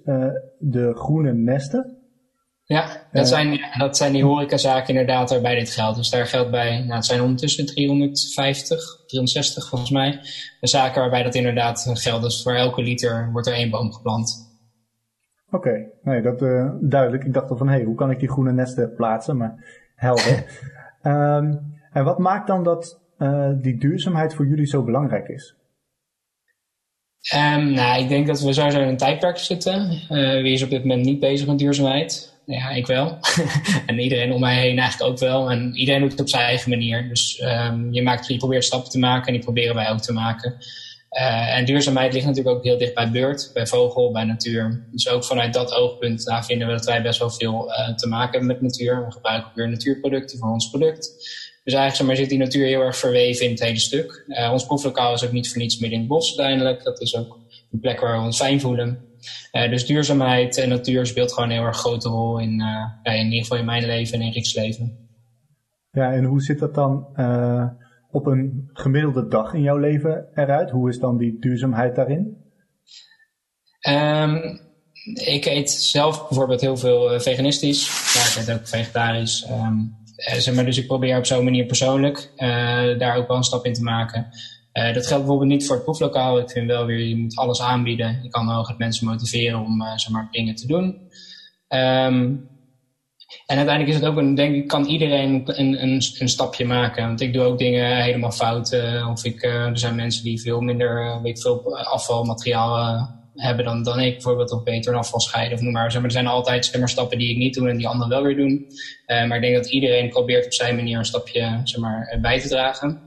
[0.59, 2.01] de groene nesten.
[2.63, 5.97] Ja, dat, zijn, dat zijn die horecazaken inderdaad waarbij dit geldt.
[5.97, 10.19] Dus daar geldt bij, nou het zijn ondertussen 350, 360 volgens mij,
[10.59, 12.23] de zaken waarbij dat inderdaad geldt.
[12.23, 14.49] Dus voor elke liter wordt er één boom geplant.
[15.51, 15.89] Oké, okay.
[16.03, 17.23] nee, dat uh, duidelijk.
[17.23, 19.37] Ik dacht al van, hé, hey, hoe kan ik die groene nesten plaatsen?
[19.37, 20.45] Maar helder.
[21.03, 25.55] um, en wat maakt dan dat uh, die duurzaamheid voor jullie zo belangrijk is?
[27.35, 29.91] Um, nou, ik denk dat we sowieso in een tijdperk zitten.
[30.09, 32.39] Uh, wie is op dit moment niet bezig met duurzaamheid?
[32.45, 33.17] Ja, ik wel.
[33.85, 35.51] en iedereen om mij heen eigenlijk ook wel.
[35.51, 37.09] En iedereen doet het op zijn eigen manier.
[37.09, 40.13] Dus um, je, maakt, je probeert stappen te maken en die proberen wij ook te
[40.13, 40.55] maken.
[41.19, 44.87] Uh, en duurzaamheid ligt natuurlijk ook heel dicht bij beurt, bij vogel, bij natuur.
[44.91, 48.31] Dus ook vanuit dat oogpunt vinden we dat wij best wel veel uh, te maken
[48.31, 49.05] hebben met natuur.
[49.05, 50.99] We gebruiken ook weer natuurproducten voor ons product.
[51.63, 54.23] Dus eigenlijk maar, zit die natuur heel erg verweven in het hele stuk.
[54.27, 56.83] Uh, ons proeflokaal is ook niet voor niets midden in het bos uiteindelijk.
[56.83, 57.39] Dat is ook
[57.71, 58.99] een plek waar we ons fijn voelen.
[59.51, 62.63] dus duurzaamheid en natuur speelt gewoon een heel erg grote rol in,
[63.03, 65.09] in ieder geval in mijn leven en in Rick's leven.
[65.91, 67.07] Ja, en hoe zit dat dan
[68.11, 70.69] op een gemiddelde dag in jouw leven eruit?
[70.69, 72.37] Hoe is dan die duurzaamheid daarin?
[73.89, 74.59] Um,
[75.13, 78.13] ik eet zelf bijvoorbeeld heel veel uh, veganistisch.
[78.13, 79.47] Ja, ik eet ook vegetarisch.
[79.49, 83.43] Um, zeg maar, dus ik probeer op zo'n manier persoonlijk uh, daar ook wel een
[83.43, 84.27] stap in te maken.
[84.71, 86.39] dat geldt bijvoorbeeld niet voor het proeflokaal.
[86.39, 88.19] Ik vind wel weer, je moet alles aanbieden.
[88.23, 91.09] Je kan het mensen motiveren om zeg maar, dingen te doen.
[91.69, 92.49] Um,
[93.45, 97.07] en uiteindelijk is het ook een, denk ik, kan iedereen een, een, een stapje maken.
[97.07, 98.73] Want ik doe ook dingen helemaal fout.
[98.73, 103.65] Uh, of ik, uh, er zijn mensen die veel minder, uh, weet veel, afvalmateriaal hebben
[103.65, 104.13] dan, dan ik.
[104.13, 105.91] Bijvoorbeeld of beter een afval scheiden of noem maar.
[105.91, 108.09] Zeg maar er zijn altijd zeg maar, stappen die ik niet doe en die anderen
[108.09, 108.67] wel weer doen.
[109.07, 112.47] maar ik denk dat iedereen probeert op zijn manier een stapje zeg maar, bij te
[112.47, 113.01] dragen.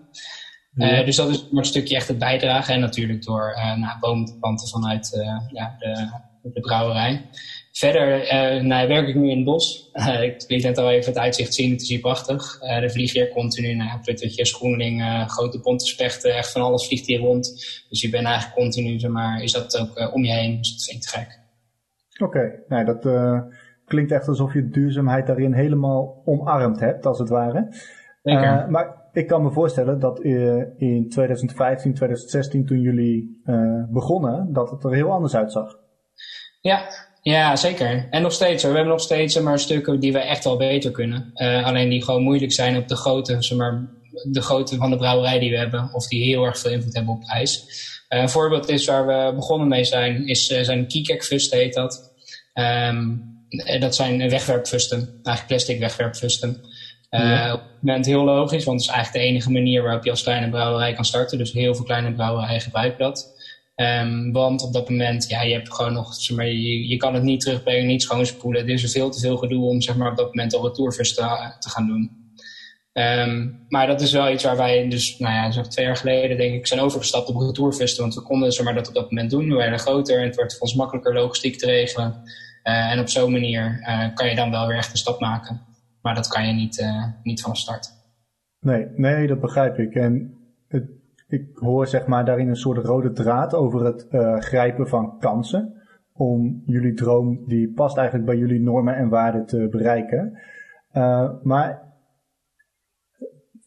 [0.74, 1.02] Ja.
[1.02, 2.74] dus dat is maar een stukje echt het bijdragen.
[2.74, 5.10] En natuurlijk door nou, bomen te planten vanuit
[5.52, 6.10] ja, de,
[6.52, 7.22] de brouwerij.
[7.78, 9.90] Verder uh, nou, werk ik nu in het bos.
[9.92, 12.62] Uh, ik liet net al even het uitzicht zien, het is hier prachtig.
[12.62, 17.06] Uh, er vliegen hier continu, nou, pluttertjes, groeneling, grote bonte spechten, echt van alles vliegt
[17.06, 17.44] hier rond.
[17.88, 20.84] Dus je bent eigenlijk continu, zeg maar, is dat ook om je heen, dus dat
[20.84, 21.38] vind ik te gek.
[22.22, 22.62] Oké, okay.
[22.68, 23.02] nou, dat
[23.84, 27.68] klinkt echt alsof je duurzaamheid daarin helemaal omarmd hebt, als het ware.
[28.22, 28.70] Zeker.
[28.70, 33.42] maar ik kan me voorstellen dat in 2015, 2016, toen jullie
[33.90, 35.78] begonnen, dat het er heel anders uitzag.
[36.60, 36.88] Ja,
[37.32, 38.06] ja, zeker.
[38.10, 38.70] En nog steeds hoor.
[38.70, 41.30] We hebben nog steeds maar, stukken die we echt wel beter kunnen.
[41.34, 43.88] Uh, alleen die gewoon moeilijk zijn op de grootte, zeg maar,
[44.30, 45.90] de grootte van de brouwerij die we hebben.
[45.92, 47.64] Of die heel erg veel invloed hebben op prijs.
[48.08, 52.12] Uh, een voorbeeld is waar we begonnen mee zijn, is, uh, zijn Kikek-fusten heet dat.
[52.54, 53.32] Um,
[53.80, 56.60] dat zijn wegwerpfusten, eigenlijk plastic wegwerpfusten.
[57.10, 57.52] Ja.
[57.52, 60.22] Op het moment heel logisch, want het is eigenlijk de enige manier waarop je als
[60.22, 61.38] kleine brouwerij kan starten.
[61.38, 63.32] Dus heel veel kleine brouwerijen gebruiken dat.
[63.76, 67.14] Um, want op dat moment, ja, je hebt gewoon nog, zeg maar, je, je kan
[67.14, 68.62] het niet terugbrengen, niet schoonspoelen.
[68.62, 71.54] Er is veel te veel gedoe om, zeg maar, op dat moment al retourvis te,
[71.58, 72.22] te gaan doen.
[72.92, 76.36] Um, maar dat is wel iets waar wij dus, nou ja, zo'n twee jaar geleden
[76.36, 78.02] denk ik, zijn overgestapt op retourvesten.
[78.02, 79.48] Want we konden zeg maar, dat op dat moment doen.
[79.48, 82.22] We werden groter en het wordt voor makkelijker logistiek te regelen.
[82.64, 85.60] Uh, en op zo'n manier uh, kan je dan wel weer echt een stap maken.
[86.02, 87.88] Maar dat kan je niet, uh, niet van start.
[88.60, 89.94] Nee, nee, dat begrijp ik.
[89.94, 90.34] En
[91.34, 95.82] ik hoor zeg maar daarin een soort rode draad over het uh, grijpen van kansen.
[96.12, 100.38] Om jullie droom, die past eigenlijk bij jullie normen en waarden te bereiken.
[100.92, 101.82] Uh, maar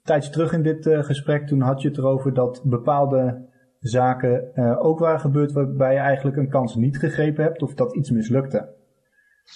[0.03, 3.45] tijdens terug in dit uh, gesprek, toen had je het erover dat bepaalde
[3.79, 8.11] zaken ook waren gebeurd waarbij je eigenlijk een kans niet gegrepen hebt of dat iets
[8.11, 8.75] mislukte.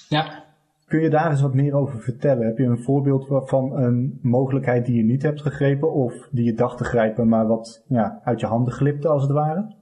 [0.10, 0.51] Ja.
[0.92, 2.46] Kun je daar eens wat meer over vertellen?
[2.46, 6.54] Heb je een voorbeeld van een mogelijkheid die je niet hebt gegrepen of die je
[6.54, 9.76] dacht te grijpen, maar wat ja, uit je handen glipte als het ware?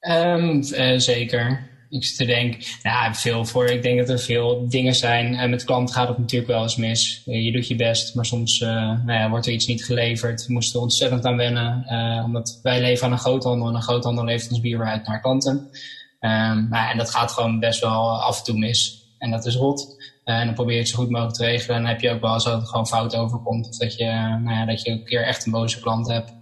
[0.00, 1.68] Um, uh, zeker.
[1.88, 3.66] Ik zit te denken, nou, veel voor.
[3.66, 5.34] Ik denk dat er veel dingen zijn.
[5.34, 7.22] En met klanten gaat het natuurlijk wel eens mis.
[7.24, 10.46] Je doet je best, maar soms nou ja, wordt er iets niet geleverd.
[10.46, 11.84] We moesten ontzettend aan wennen,
[12.24, 15.52] omdat wij leven aan een groothandel en een groothandel levert ons bier uit naar klanten.
[16.20, 18.99] Um, nou, en dat gaat gewoon best wel af en toe mis.
[19.20, 19.96] En dat is rot.
[20.24, 21.76] Uh, en dan probeer je het zo goed mogelijk te regelen.
[21.76, 23.68] En dan heb je ook wel eens dat het gewoon fout overkomt.
[23.68, 24.04] Of dat je,
[24.44, 26.32] nou ja, dat je een keer echt een boze klant hebt.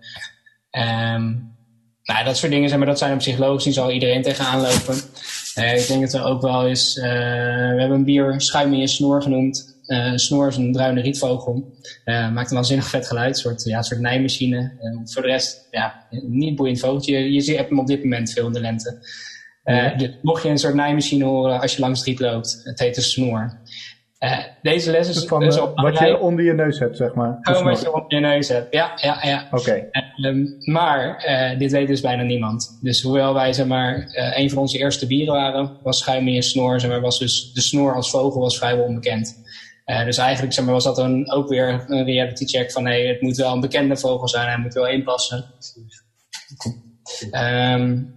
[0.70, 1.56] Um,
[2.02, 3.64] nou, dat soort dingen zijn, maar dat zijn op zich logisch.
[3.64, 4.96] Die zal iedereen tegenaan lopen.
[5.58, 6.96] Uh, ik denk dat er ook wel is.
[6.96, 9.76] Uh, we hebben een bier schuim in je snor genoemd.
[9.86, 11.72] Uh, snor is een bruine rietvogel.
[12.04, 13.28] maakt een waanzinnig vet geluid.
[13.28, 14.72] Een soort, ja, soort nijmachine.
[15.04, 17.32] voor de rest, ja, niet boeiend vogeltje.
[17.32, 18.98] Je, je hebt hem op dit moment veel in de lente.
[19.68, 22.96] Uh, mocht je een soort naaimachine horen als je langs de street loopt, het heet
[22.96, 23.60] een snoer.
[24.20, 27.38] Uh, deze les is van, dus op wat je onder je neus hebt, zeg maar.
[27.40, 29.48] Gewoon wat je onder je neus hebt, ja, ja, ja.
[29.50, 29.60] Oké.
[29.60, 29.90] Okay.
[30.24, 32.78] Um, maar uh, dit weet dus bijna niemand.
[32.82, 36.42] Dus hoewel wij, zeg maar, een van onze eerste bieren waren, was schuim in je
[36.42, 39.42] snor, zeg maar, was dus de snor als vogel was vrijwel onbekend.
[40.04, 43.20] dus eigenlijk, zeg maar, was dat een, ook weer een reality check van, nee, het
[43.20, 45.44] moet wel een bekende vogel zijn, hij moet wel inpassen.
[47.32, 48.16] Um,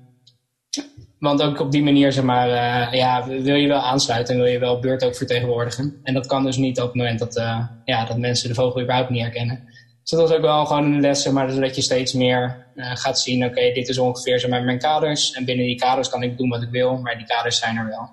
[1.21, 4.51] want ook op die manier, zeg maar, uh, ja, wil je wel aansluiten en wil
[4.51, 5.99] je wel beurt ook vertegenwoordigen.
[6.03, 8.81] En dat kan dus niet op het moment dat, uh, ja, dat mensen de vogel
[8.81, 9.63] überhaupt niet herkennen.
[10.01, 12.95] Dus dat was ook wel gewoon een les, zeg maar, dat je steeds meer uh,
[12.95, 15.33] gaat zien, oké, dit is ongeveer zeg maar, mijn kaders.
[15.33, 17.87] En binnen die kaders kan ik doen wat ik wil, maar die kaders zijn er
[17.87, 18.09] wel.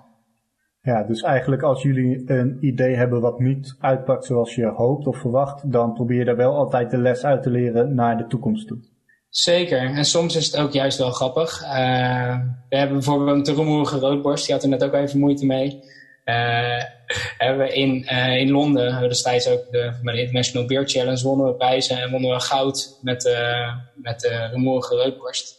[0.81, 5.17] Ja, dus eigenlijk als jullie een idee hebben wat niet uitpakt zoals je hoopt of
[5.17, 8.67] verwacht, dan probeer je daar wel altijd de les uit te leren naar de toekomst
[8.67, 8.77] toe.
[9.29, 9.79] Zeker.
[9.79, 11.63] En soms is het ook juist wel grappig.
[11.63, 12.37] Uh,
[12.69, 14.45] we hebben bijvoorbeeld een rumoerige roodborst.
[14.45, 15.79] Die had er net ook even moeite mee.
[16.25, 16.83] Uh,
[17.37, 21.45] hebben we in, uh, in Londen, we destijds ook de, de International Beer Challenge, wonnen
[21.45, 23.37] we prijzen en wonnen we goud met,
[23.95, 25.57] met de rumoerige roodborst.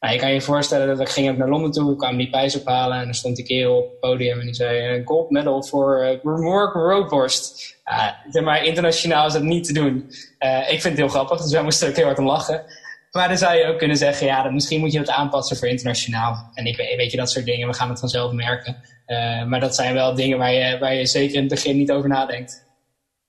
[0.00, 2.56] Nou, je kan je voorstellen dat ik ging naar Londen toe, we kwamen die prijs
[2.56, 6.02] ophalen en er stond die kerel op het podium en die zei gold medal voor
[6.02, 7.76] uh, rumoerige roodborst.
[8.42, 10.06] maar, internationaal is dat niet te doen.
[10.68, 12.64] ik vind het heel grappig, dus wij moesten ook heel hard om lachen.
[13.16, 16.50] Maar dan zou je ook kunnen zeggen, ja, misschien moet je het aanpassen voor internationaal.
[16.54, 18.76] En ik weet, weet je, dat soort dingen, we gaan het vanzelf merken.
[19.06, 21.92] Uh, maar dat zijn wel dingen waar je, waar je zeker in het begin niet
[21.92, 22.64] over nadenkt.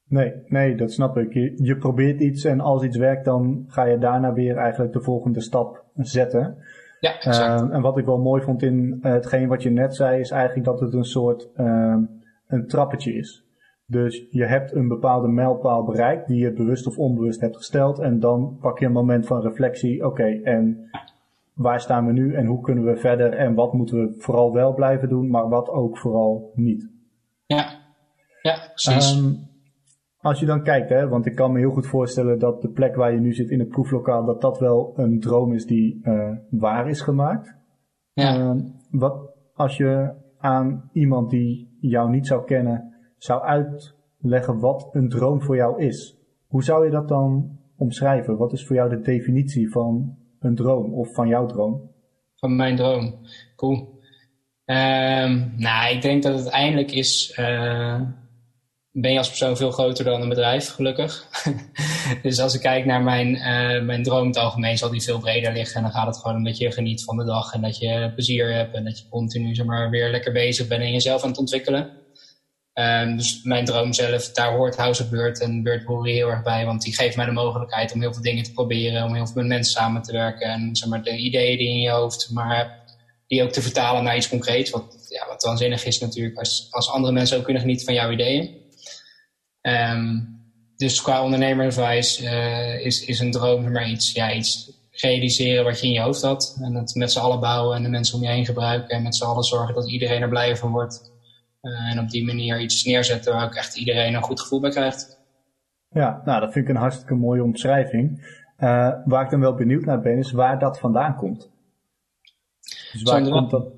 [0.08, 1.34] Nee, nee, dat snap ik.
[1.34, 5.02] Je, je, probeert iets en als iets werkt, dan ga je daarna weer eigenlijk de
[5.02, 6.58] volgende stap zetten.
[7.00, 7.62] Ja, exact.
[7.62, 10.65] Uh, en wat ik wel mooi vond in hetgeen wat je net zei, is eigenlijk
[10.65, 11.97] dat het een soort uh,
[12.47, 13.46] een trappetje is.
[13.89, 18.00] Dus je hebt een bepaalde mijlpaal bereikt die je bewust of onbewust hebt gesteld.
[18.00, 20.06] En dan pak je een moment van reflectie.
[20.06, 20.89] Oké, en
[21.54, 24.73] waar staan we nu en hoe kunnen we verder en wat moeten we vooral wel
[24.73, 26.89] blijven doen, maar wat ook vooral niet.
[27.45, 27.65] Ja,
[28.41, 29.17] ja precies.
[29.17, 29.47] Um,
[30.17, 32.95] als je dan kijkt, hè, want ik kan me heel goed voorstellen dat de plek
[32.95, 36.32] waar je nu zit in het proeflokaal, dat dat wel een droom is die uh,
[36.50, 37.56] waar is gemaakt.
[38.13, 38.39] Ja.
[38.39, 45.10] Uh, wat als je aan iemand die jou niet zou kennen zou uitleggen wat een
[45.10, 48.38] droom voor jou is, hoe zou je dat dan omschrijven?
[48.38, 51.91] Wat is voor jou de definitie van een droom of van jouw droom?
[52.36, 53.15] Van mijn droom.
[53.56, 53.95] Cool.
[54.65, 57.38] Um, nou, ik denk dat het eindelijk is.
[57.39, 58.01] Uh,
[58.91, 61.27] ben je als persoon veel groter dan een bedrijf, gelukkig.
[62.23, 65.19] dus als ik kijk naar mijn, uh, mijn droom in het algemeen, zal die veel
[65.19, 65.75] breder liggen.
[65.75, 68.12] En dan gaat het gewoon om dat je geniet van de dag en dat je
[68.13, 71.39] plezier hebt en dat je continu zeg weer lekker bezig bent en jezelf aan het
[71.39, 71.89] ontwikkelen.
[72.80, 76.44] Um, dus mijn droom zelf, daar hoort House of Bird en Bird Brewery heel erg
[76.44, 76.66] bij.
[76.66, 79.04] Want die geeft mij de mogelijkheid om heel veel dingen te proberen.
[79.04, 80.50] Om heel veel met mensen samen te werken.
[80.50, 82.86] En zeg maar, de ideeën die in je hoofd maar
[83.28, 84.70] die ook te vertalen naar iets concreets.
[84.70, 88.12] Wat, ja, wat waanzinnig is natuurlijk als, als andere mensen ook kunnen genieten van jouw
[88.12, 88.56] ideeën.
[89.62, 90.36] Um,
[90.76, 95.88] dus qua ondernemerswijs uh, is, is een droom maar iets, ja, iets realiseren wat je
[95.88, 96.58] in je hoofd had.
[96.62, 98.96] En dat met z'n allen bouwen en de mensen om je heen gebruiken.
[98.96, 101.16] En met z'n allen zorgen dat iedereen er blijer van wordt.
[101.62, 104.70] Uh, en op die manier iets neerzetten waar ook echt iedereen een goed gevoel bij
[104.70, 105.20] krijgt.
[105.89, 108.36] Ja, nou dat vind ik een hartstikke mooie omschrijving.
[108.60, 111.52] Uh, waar ik dan wel benieuwd naar ben, is waar dat vandaan komt.
[112.91, 113.72] Dus waar komt dat,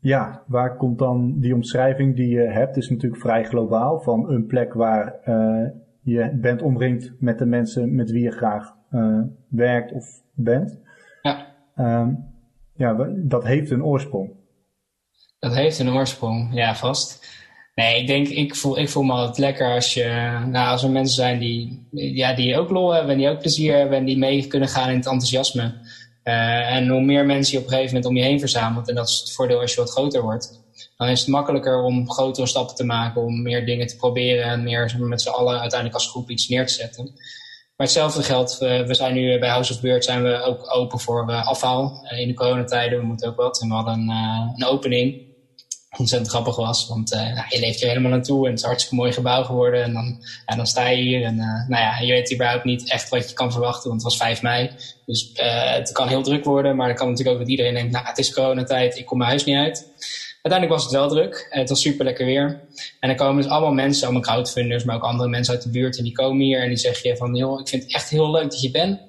[0.00, 4.46] ja, waar komt dan die omschrijving die je hebt, is natuurlijk vrij globaal, van een
[4.46, 5.68] plek waar uh,
[6.02, 8.78] je bent omringd met de mensen met wie je graag
[9.48, 10.80] werkt of bent.
[11.22, 11.46] Ja.
[12.74, 14.39] ja, dat heeft een oorsprong.
[15.40, 17.26] Dat heeft een oorsprong, ja, vast.
[17.74, 20.90] Nee, ik denk, ik voel, ik voel me altijd lekker als, je, nou, als er
[20.90, 24.18] mensen zijn die, ja, die ook lol hebben en die ook plezier hebben en die
[24.18, 25.74] mee kunnen gaan in het enthousiasme.
[26.24, 28.94] Uh, en hoe meer mensen je op een gegeven moment om je heen verzamelt, en
[28.94, 30.60] dat is het voordeel als je wat groter wordt,
[30.96, 34.62] dan is het makkelijker om grotere stappen te maken, om meer dingen te proberen en
[34.62, 37.04] meer met z'n allen uiteindelijk als groep iets neer te zetten.
[37.76, 41.30] Maar hetzelfde geldt, we zijn nu bij House of Bird zijn we ook open voor
[41.30, 42.08] uh, afhaal.
[42.18, 43.60] in de coronatijden, we moeten ook wat.
[43.60, 44.08] En we hadden
[44.56, 45.29] een opening
[45.98, 46.88] ontzettend grappig was.
[46.88, 49.42] Want uh, nou, je leeft er helemaal naartoe en het is een hartstikke mooi gebouw
[49.42, 49.82] geworden.
[49.82, 52.90] En dan, ja, dan sta je hier en uh, nou ja, je weet überhaupt niet
[52.90, 54.70] echt wat je kan verwachten, want het was 5 mei.
[55.06, 57.92] Dus uh, het kan heel druk worden, maar dan kan natuurlijk ook dat iedereen denkt,
[57.92, 59.88] nou het is coronatijd, ik kom mijn huis niet uit.
[60.42, 61.46] Uiteindelijk was het wel druk.
[61.50, 62.60] Het was super lekker weer.
[63.00, 65.98] En dan komen dus allemaal mensen, allemaal crowdfunders, maar ook andere mensen uit de buurt.
[65.98, 68.30] En die komen hier en die zeggen je van, joh, ik vind het echt heel
[68.30, 69.00] leuk dat je bent.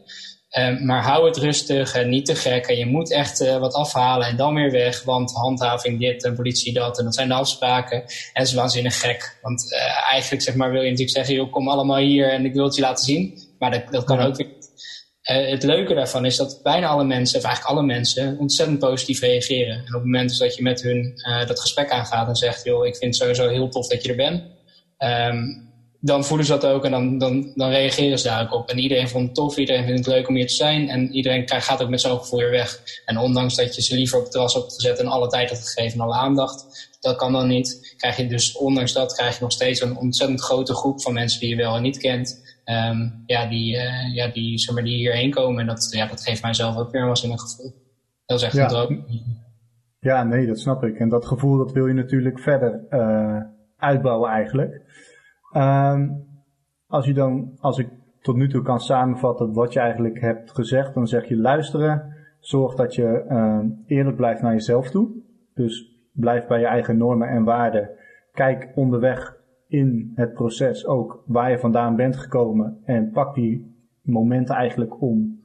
[0.60, 2.66] Um, maar hou het rustig en niet te gek.
[2.66, 5.04] En je moet echt uh, wat afhalen en dan weer weg.
[5.04, 6.98] Want handhaving dit en politie dat.
[7.00, 8.02] En dat zijn de afspraken.
[8.02, 9.38] En dat is waanzinnig gek.
[9.42, 12.54] Want uh, eigenlijk zeg maar, wil je natuurlijk zeggen, joh, kom allemaal hier en ik
[12.54, 13.40] wil het je laten zien.
[13.60, 14.26] Maar dat, dat kan ja.
[14.26, 14.48] ook weer.
[15.32, 19.22] Uh, het leuke daarvan is dat bijna alle mensen, of eigenlijk alle mensen, ontzettend positief
[19.22, 19.76] reageren.
[19.76, 21.14] En op het moment dus dat je met hun
[21.48, 24.16] dat gesprek aangaat en zegt, joh, ik vind het sowieso heel tof dat je er
[24.16, 24.44] bent.
[24.98, 25.71] Um,
[26.04, 28.70] dan voelen ze dat ook en dan, dan, dan reageren ze daar ook op.
[28.70, 30.90] En iedereen vond het tof, iedereen vindt het leuk om hier te zijn.
[30.90, 32.82] En iedereen gaat ook met zo'n gevoel weer weg.
[33.06, 35.70] En ondanks dat je ze liever op het terras hebt gezet en alle tijd hebt
[35.70, 37.96] gegeven en alle aandacht, dat kan dan niet.
[37.98, 41.40] Krijg je dus, ondanks dat, krijg je nog steeds een ontzettend grote groep van mensen
[41.40, 42.50] die je wel en niet kent.
[42.66, 45.60] Um, ja, die, uh, ja, die, zeg maar, die hierheen komen.
[45.60, 47.74] En dat, ja, dat geeft mijzelf ook weer een gevoel.
[48.26, 48.64] Dat is echt ja.
[48.64, 49.06] een droom.
[50.00, 51.00] Ja, nee, dat snap ik.
[51.00, 53.42] En dat gevoel dat wil je natuurlijk verder uh,
[53.78, 54.82] uitbouwen eigenlijk.
[55.54, 56.26] Um,
[56.88, 57.90] als je dan, als ik
[58.22, 62.16] tot nu toe kan samenvatten wat je eigenlijk hebt gezegd, dan zeg je luisteren.
[62.40, 65.10] Zorg dat je um, eerlijk blijft naar jezelf toe.
[65.54, 67.90] Dus blijf bij je eigen normen en waarden.
[68.32, 69.38] Kijk onderweg
[69.68, 72.78] in het proces ook waar je vandaan bent gekomen.
[72.84, 75.40] En pak die momenten eigenlijk om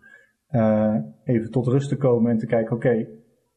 [0.51, 3.07] uh, even tot rust te komen en te kijken, oké,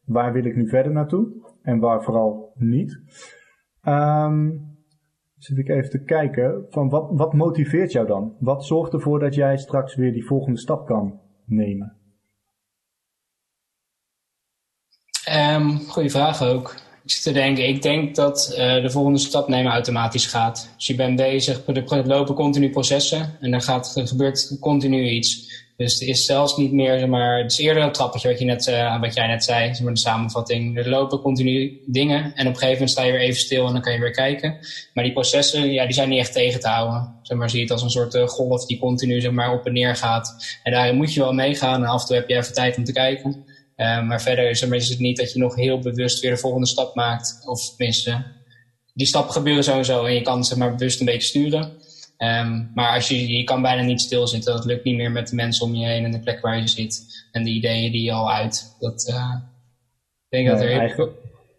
[0.06, 1.28] waar wil ik nu verder naartoe?
[1.62, 3.02] En waar vooral niet.
[3.88, 4.69] Um,
[5.40, 8.36] zit ik even te kijken van wat, wat motiveert jou dan?
[8.40, 11.98] Wat zorgt ervoor dat jij straks weer die volgende stap kan nemen?
[15.32, 16.76] Um, goeie vraag ook.
[17.04, 20.74] Ik zit te denken, ik denk dat uh, de volgende stap nemen automatisch gaat.
[20.76, 25.64] Dus je bent bezig, er lopen continu processen en dan gaat, er gebeurt continu iets.
[25.80, 28.46] Dus het is zelfs niet meer, zeg maar, het is eerder een trappetje wat, je
[28.46, 30.78] net, uh, wat jij net zei, zeg maar, de samenvatting.
[30.78, 33.74] Er lopen continu dingen en op een gegeven moment sta je weer even stil en
[33.74, 34.58] dan kan je weer kijken.
[34.94, 37.16] Maar die processen, ja, die zijn niet echt tegen te houden.
[37.22, 39.66] Zeg maar, zie je het als een soort uh, golf die continu zeg maar, op
[39.66, 40.58] en neer gaat.
[40.64, 42.84] En daar moet je wel meegaan en af en toe heb je even tijd om
[42.84, 43.46] te kijken.
[43.78, 46.68] Uh, maar verder maar, is het niet dat je nog heel bewust weer de volgende
[46.68, 47.42] stap maakt.
[47.46, 48.24] Of tenminste,
[48.94, 51.79] die stappen gebeuren sowieso en je kan ze maar bewust een beetje sturen.
[52.24, 54.54] Um, maar als je, je kan bijna niet stilzitten.
[54.54, 56.68] Dat lukt niet meer met de mensen om je heen en de plek waar je
[56.68, 57.26] zit.
[57.32, 58.76] En de ideeën die je al uit.
[58.80, 59.36] Dat, uh,
[60.30, 61.12] ik denk dat er eigenlijk,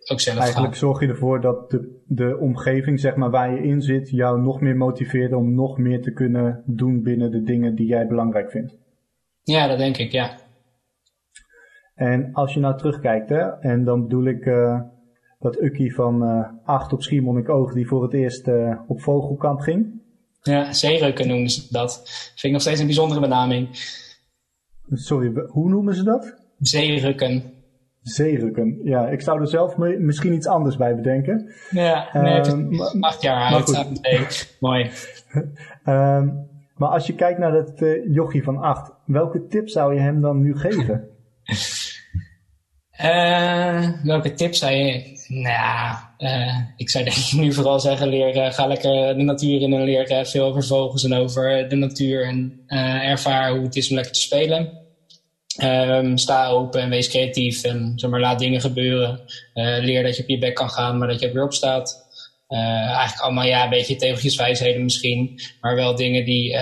[0.06, 3.82] ook zelf Eigenlijk zorg je ervoor dat de, de omgeving zeg maar, waar je in
[3.82, 7.86] zit jou nog meer motiveert om nog meer te kunnen doen binnen de dingen die
[7.86, 8.78] jij belangrijk vindt.
[9.42, 10.38] Ja, dat denk ik, ja.
[11.94, 14.80] En als je nou terugkijkt, hè, en dan bedoel ik uh,
[15.38, 19.99] dat Ukkie van uh, 8 op Schiermonnikoog die voor het eerst uh, op vogelkamp ging.
[20.42, 22.02] Ja, zeerukken noemen ze dat.
[22.04, 23.68] Vind ik nog steeds een bijzondere benaming.
[24.90, 26.34] Sorry, hoe noemen ze dat?
[26.58, 27.60] Zeerukken.
[28.02, 29.08] Zeerukken, ja.
[29.08, 31.52] Ik zou er zelf misschien iets anders bij bedenken.
[31.70, 33.86] Ja, nee, uh, acht jaar oud.
[34.02, 34.26] Nee,
[34.60, 34.90] mooi.
[35.84, 36.48] um,
[36.78, 40.20] maar als je kijkt naar dat uh, jochie van acht, welke tip zou je hem
[40.20, 41.08] dan nu geven?
[43.02, 45.18] Uh, welke tip zou je...
[45.30, 49.72] Nou, uh, ik zou denk ik nu vooral zeggen, leer, ga lekker de natuur in
[49.72, 52.26] en leer veel over vogels en over de natuur.
[52.26, 52.62] En
[53.02, 54.78] ervaar hoe het is om lekker te spelen.
[55.62, 59.20] Um, sta open en wees creatief en zeg maar, laat dingen gebeuren.
[59.54, 62.06] leer dat je op je bek kan gaan, maar dat je ook weer opstaat.
[62.48, 65.40] eigenlijk allemaal ja, een beetje tegeltjeswijsheden misschien.
[65.60, 66.56] Maar wel dingen die,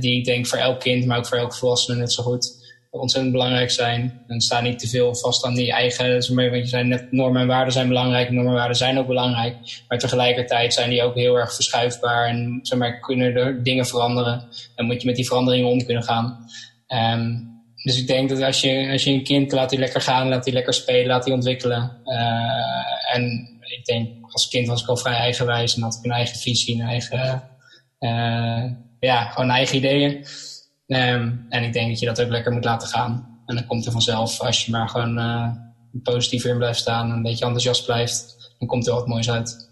[0.00, 2.65] die ik denk voor elk kind, maar ook voor elk volwassene net zo goed
[3.00, 4.22] ontzettend belangrijk zijn.
[4.26, 7.46] En sta niet te veel vast aan die eigen, want je zei net, normen en
[7.46, 9.56] waarden zijn belangrijk, normen en waarden zijn ook belangrijk.
[9.88, 14.48] Maar tegelijkertijd zijn die ook heel erg verschuifbaar en zeg maar, kunnen er dingen veranderen.
[14.74, 16.46] En moet je met die veranderingen om kunnen gaan.
[16.88, 17.54] Um,
[17.86, 20.44] dus ik denk dat als je, als je een kind laat die lekker gaan, laat
[20.44, 22.00] die lekker spelen, laat die ontwikkelen.
[22.04, 26.10] Uh, en ik denk, als kind was ik al vrij eigenwijs en had ik een
[26.10, 27.42] eigen visie, een eigen,
[28.00, 28.64] uh,
[29.00, 30.24] ja, gewoon eigen ideeën.
[30.86, 33.40] Um, en ik denk dat je dat ook lekker moet laten gaan.
[33.46, 35.50] En dan komt er vanzelf, als je maar gewoon uh,
[36.02, 39.70] positief in blijft staan en een beetje enthousiast blijft, dan komt er wat moois uit.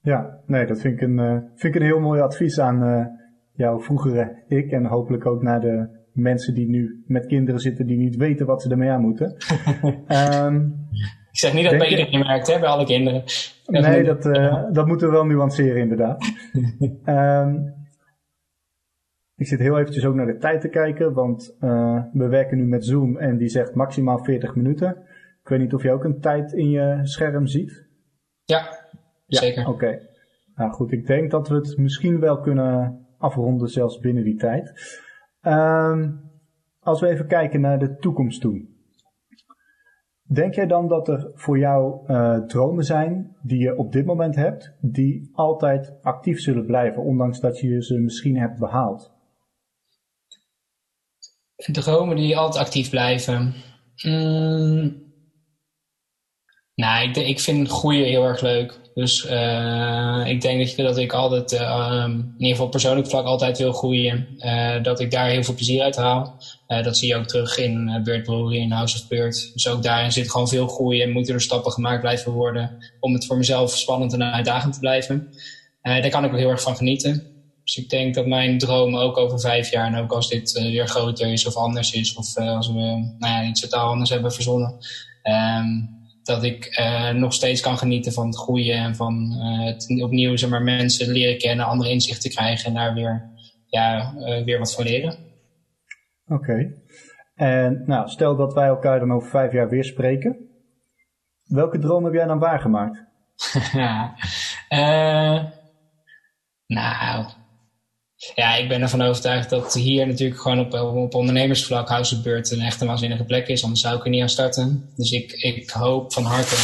[0.00, 3.06] Ja, nee, dat vind ik een, uh, vind ik een heel mooi advies aan uh,
[3.52, 7.98] jouw vroegere ik en hopelijk ook naar de mensen die nu met kinderen zitten die
[7.98, 9.36] niet weten wat ze ermee aan moeten.
[10.44, 10.88] um,
[11.32, 13.22] ik zeg niet dat bij iedereen merkt, hè, bij alle kinderen.
[13.66, 14.22] Nee, dat,
[14.74, 16.24] dat moeten we wel nuanceren inderdaad.
[17.04, 17.74] um,
[19.38, 22.64] Ik zit heel eventjes ook naar de tijd te kijken, want uh, we werken nu
[22.64, 24.88] met Zoom en die zegt maximaal 40 minuten.
[25.42, 27.86] Ik weet niet of je ook een tijd in je scherm ziet.
[28.44, 28.68] Ja,
[29.26, 29.62] ja zeker.
[29.62, 29.70] Oké.
[29.70, 30.08] Okay.
[30.54, 34.72] Nou goed, ik denk dat we het misschien wel kunnen afronden zelfs binnen die tijd.
[35.42, 36.20] Um,
[36.80, 38.66] als we even kijken naar de toekomst toe.
[40.22, 44.34] Denk jij dan dat er voor jou uh, dromen zijn die je op dit moment
[44.34, 49.16] hebt, die altijd actief zullen blijven, ondanks dat je ze misschien hebt behaald?
[51.66, 53.54] Dromen die altijd actief blijven.
[54.02, 55.06] Mm.
[56.74, 58.80] Nou, ik, ik vind groeien heel erg leuk.
[58.94, 63.72] Dus uh, ik denk dat, ik altijd, uh, in ieder geval persoonlijk vlak, altijd wil
[63.72, 64.26] groeien.
[64.38, 66.42] Uh, dat ik daar heel veel plezier uit haal.
[66.66, 69.50] dat zie je ook terug in uh, Brewery in House of Bird.
[69.52, 72.78] Dus ook daarin zit gewoon veel groeien en moeten er stappen gemaakt blijven worden.
[73.00, 75.28] Om het voor mezelf spannend en uitdagend te blijven.
[75.82, 77.37] daar kan ik ook heel erg van genieten.
[77.68, 80.62] Dus ik denk dat mijn droom ook over vijf jaar, en ook als dit uh,
[80.62, 82.72] weer groter is of anders is, of uh, als we
[83.18, 84.78] nou ja, iets totaal anders hebben verzonnen,
[85.22, 85.88] um,
[86.22, 90.50] dat ik uh, nog steeds kan genieten van het groeien en van het opnieuw zeg
[90.50, 93.30] maar, mensen leren kennen, andere inzichten krijgen en daar weer,
[93.66, 95.18] ja, weer wat van leren.
[96.26, 96.34] Oké.
[96.34, 96.74] Okay.
[97.34, 100.36] En nou, stel dat wij elkaar dan over vijf jaar weer spreken.
[101.44, 103.04] Welke droom heb jij dan waargemaakt?
[106.66, 107.24] nou,
[108.34, 112.80] ja, ik ben ervan overtuigd dat hier natuurlijk gewoon op, op ondernemersvlak House een echt
[112.80, 113.62] een waanzinnige plek is.
[113.62, 114.90] Anders zou ik er niet aan starten.
[114.96, 116.54] Dus ik, ik hoop van harte,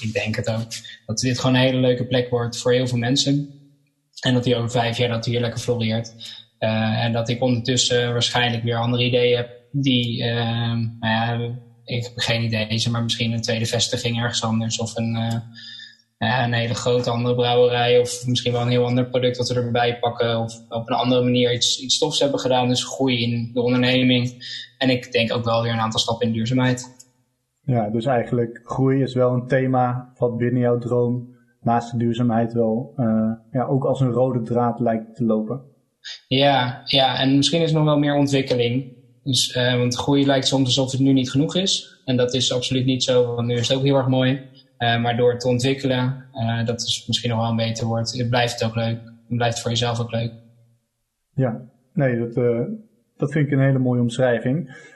[0.00, 0.72] ik denk het ook,
[1.06, 3.48] dat dit gewoon een hele leuke plek wordt voor heel veel mensen.
[4.20, 6.12] En dat die over vijf jaar dat hier lekker floreert.
[6.58, 11.54] Uh, en dat ik ondertussen waarschijnlijk weer andere ideeën heb die, uh, nou ja,
[11.84, 15.12] ik heb geen idee, maar misschien een tweede vestiging ergens anders of een...
[15.12, 15.48] Ja,
[16.28, 19.98] een hele grote andere brouwerij of misschien wel een heel ander product dat we erbij
[19.98, 22.68] pakken of op een andere manier iets, iets stofs hebben gedaan.
[22.68, 24.44] Dus groei in de onderneming.
[24.78, 27.08] En ik denk ook wel weer een aantal stappen in duurzaamheid.
[27.62, 32.52] Ja, dus eigenlijk groei is wel een thema wat binnen jouw droom naast de duurzaamheid
[32.52, 35.62] wel uh, ja, ook als een rode draad lijkt te lopen.
[36.28, 38.98] Ja, ja, en misschien is er nog wel meer ontwikkeling.
[39.22, 42.00] Dus, uh, want groei lijkt soms alsof het nu niet genoeg is.
[42.04, 44.48] En dat is absoluut niet zo, want nu is het ook heel erg mooi.
[44.82, 46.24] Uh, maar door het te ontwikkelen,
[46.64, 48.98] dat is misschien nog wel een beter woord, het blijft ook leuk.
[49.28, 50.32] Het blijft voor jezelf ook leuk.
[51.34, 51.60] Ja,
[51.92, 52.34] nee, dat,
[53.16, 54.86] dat vind ik een hele mooie omschrijving.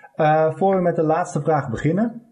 [0.56, 2.24] voor we met de laatste vraag beginnen,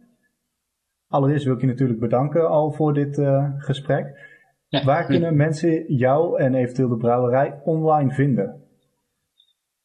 [1.13, 4.31] Allereerst wil ik je natuurlijk bedanken al voor dit uh, gesprek.
[4.69, 8.63] Ja, Waar kunnen mensen jou en eventueel de brouwerij online vinden?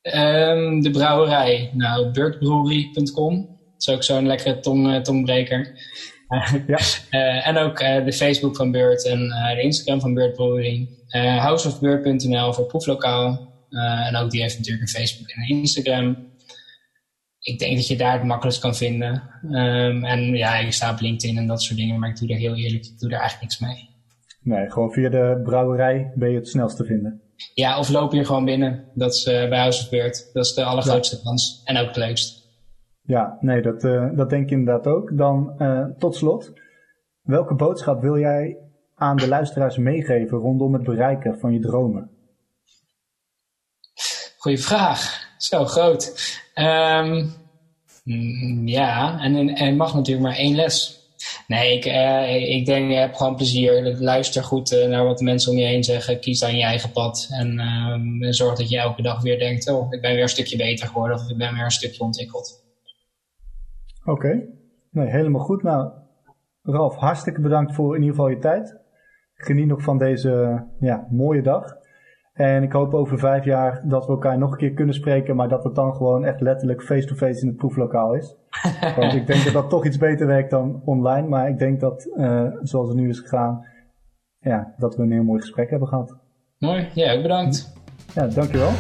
[0.01, 3.36] Um, de brouwerij, nou, burtbrewery.com.
[3.45, 5.72] Dat is ook zo'n lekkere tong, tongbreker.
[6.67, 6.80] ja.
[7.11, 9.19] uh, en ook de Facebook van Beurt en
[9.55, 10.89] de Instagram van Beurt Brewery.
[11.38, 13.53] houseofbeurt.nl voor proeflokaal.
[14.07, 16.28] en ook die heeft natuurlijk een Facebook en een Instagram
[17.47, 19.23] ik denk dat je daar het makkelijkst kan vinden.
[19.43, 22.36] Um, en ja, ik sta op LinkedIn en dat soort dingen, maar ik doe er
[22.36, 23.89] heel eerlijk, ik doe er eigenlijk niks mee.
[24.41, 27.21] Nee, gewoon via de brouwerij ben je het snelst te vinden.
[27.53, 28.86] Ja, of loop je gewoon binnen.
[28.93, 30.30] Dat is bij House of Beurt.
[30.34, 31.61] Dat is de allergrootste kans.
[31.63, 32.36] En ook het leukst.
[33.08, 35.18] Ja, nee, dat, uh, dat denk ik inderdaad ook.
[35.18, 36.53] Dan uh, tot slot.
[37.22, 38.58] Welke boodschap wil jij
[38.95, 42.10] aan de luisteraars meegeven rondom het bereiken van je dromen?
[44.38, 45.28] Goeie vraag.
[45.38, 46.34] Zo groot.
[46.55, 47.34] Um,
[48.66, 51.01] ja, en, en mag natuurlijk maar één les.
[51.47, 53.97] Nee, ik, uh, ik denk, je hebt gewoon plezier.
[53.99, 56.20] Luister goed naar wat de mensen om je heen zeggen.
[56.20, 57.28] Kies dan je eigen pad.
[57.32, 57.60] En
[58.22, 60.88] uh, zorg dat je elke dag weer denkt: oh, ik ben weer een stukje beter
[60.88, 61.18] geworden.
[61.18, 62.66] Of ik ben weer een stukje ontwikkeld.
[64.08, 64.49] Oké, okay.
[64.91, 65.64] nee, helemaal goed.
[65.64, 65.91] Nou,
[66.64, 68.78] Ralf, hartstikke bedankt voor in ieder geval je tijd.
[69.34, 71.78] Geniet nog van deze ja, mooie dag.
[72.34, 75.49] En ik hoop over vijf jaar dat we elkaar nog een keer kunnen spreken, maar
[75.49, 78.36] dat het dan gewoon echt letterlijk face-to-face in het proeflokaal is.
[78.97, 82.10] Want ik denk dat dat toch iets beter werkt dan online, maar ik denk dat,
[82.18, 83.66] uh, zoals het nu is gegaan,
[84.39, 86.18] ja, dat we een heel mooi gesprek hebben gehad.
[86.58, 87.74] Mooi, ja, bedankt.
[88.14, 88.72] Ja, dankjewel.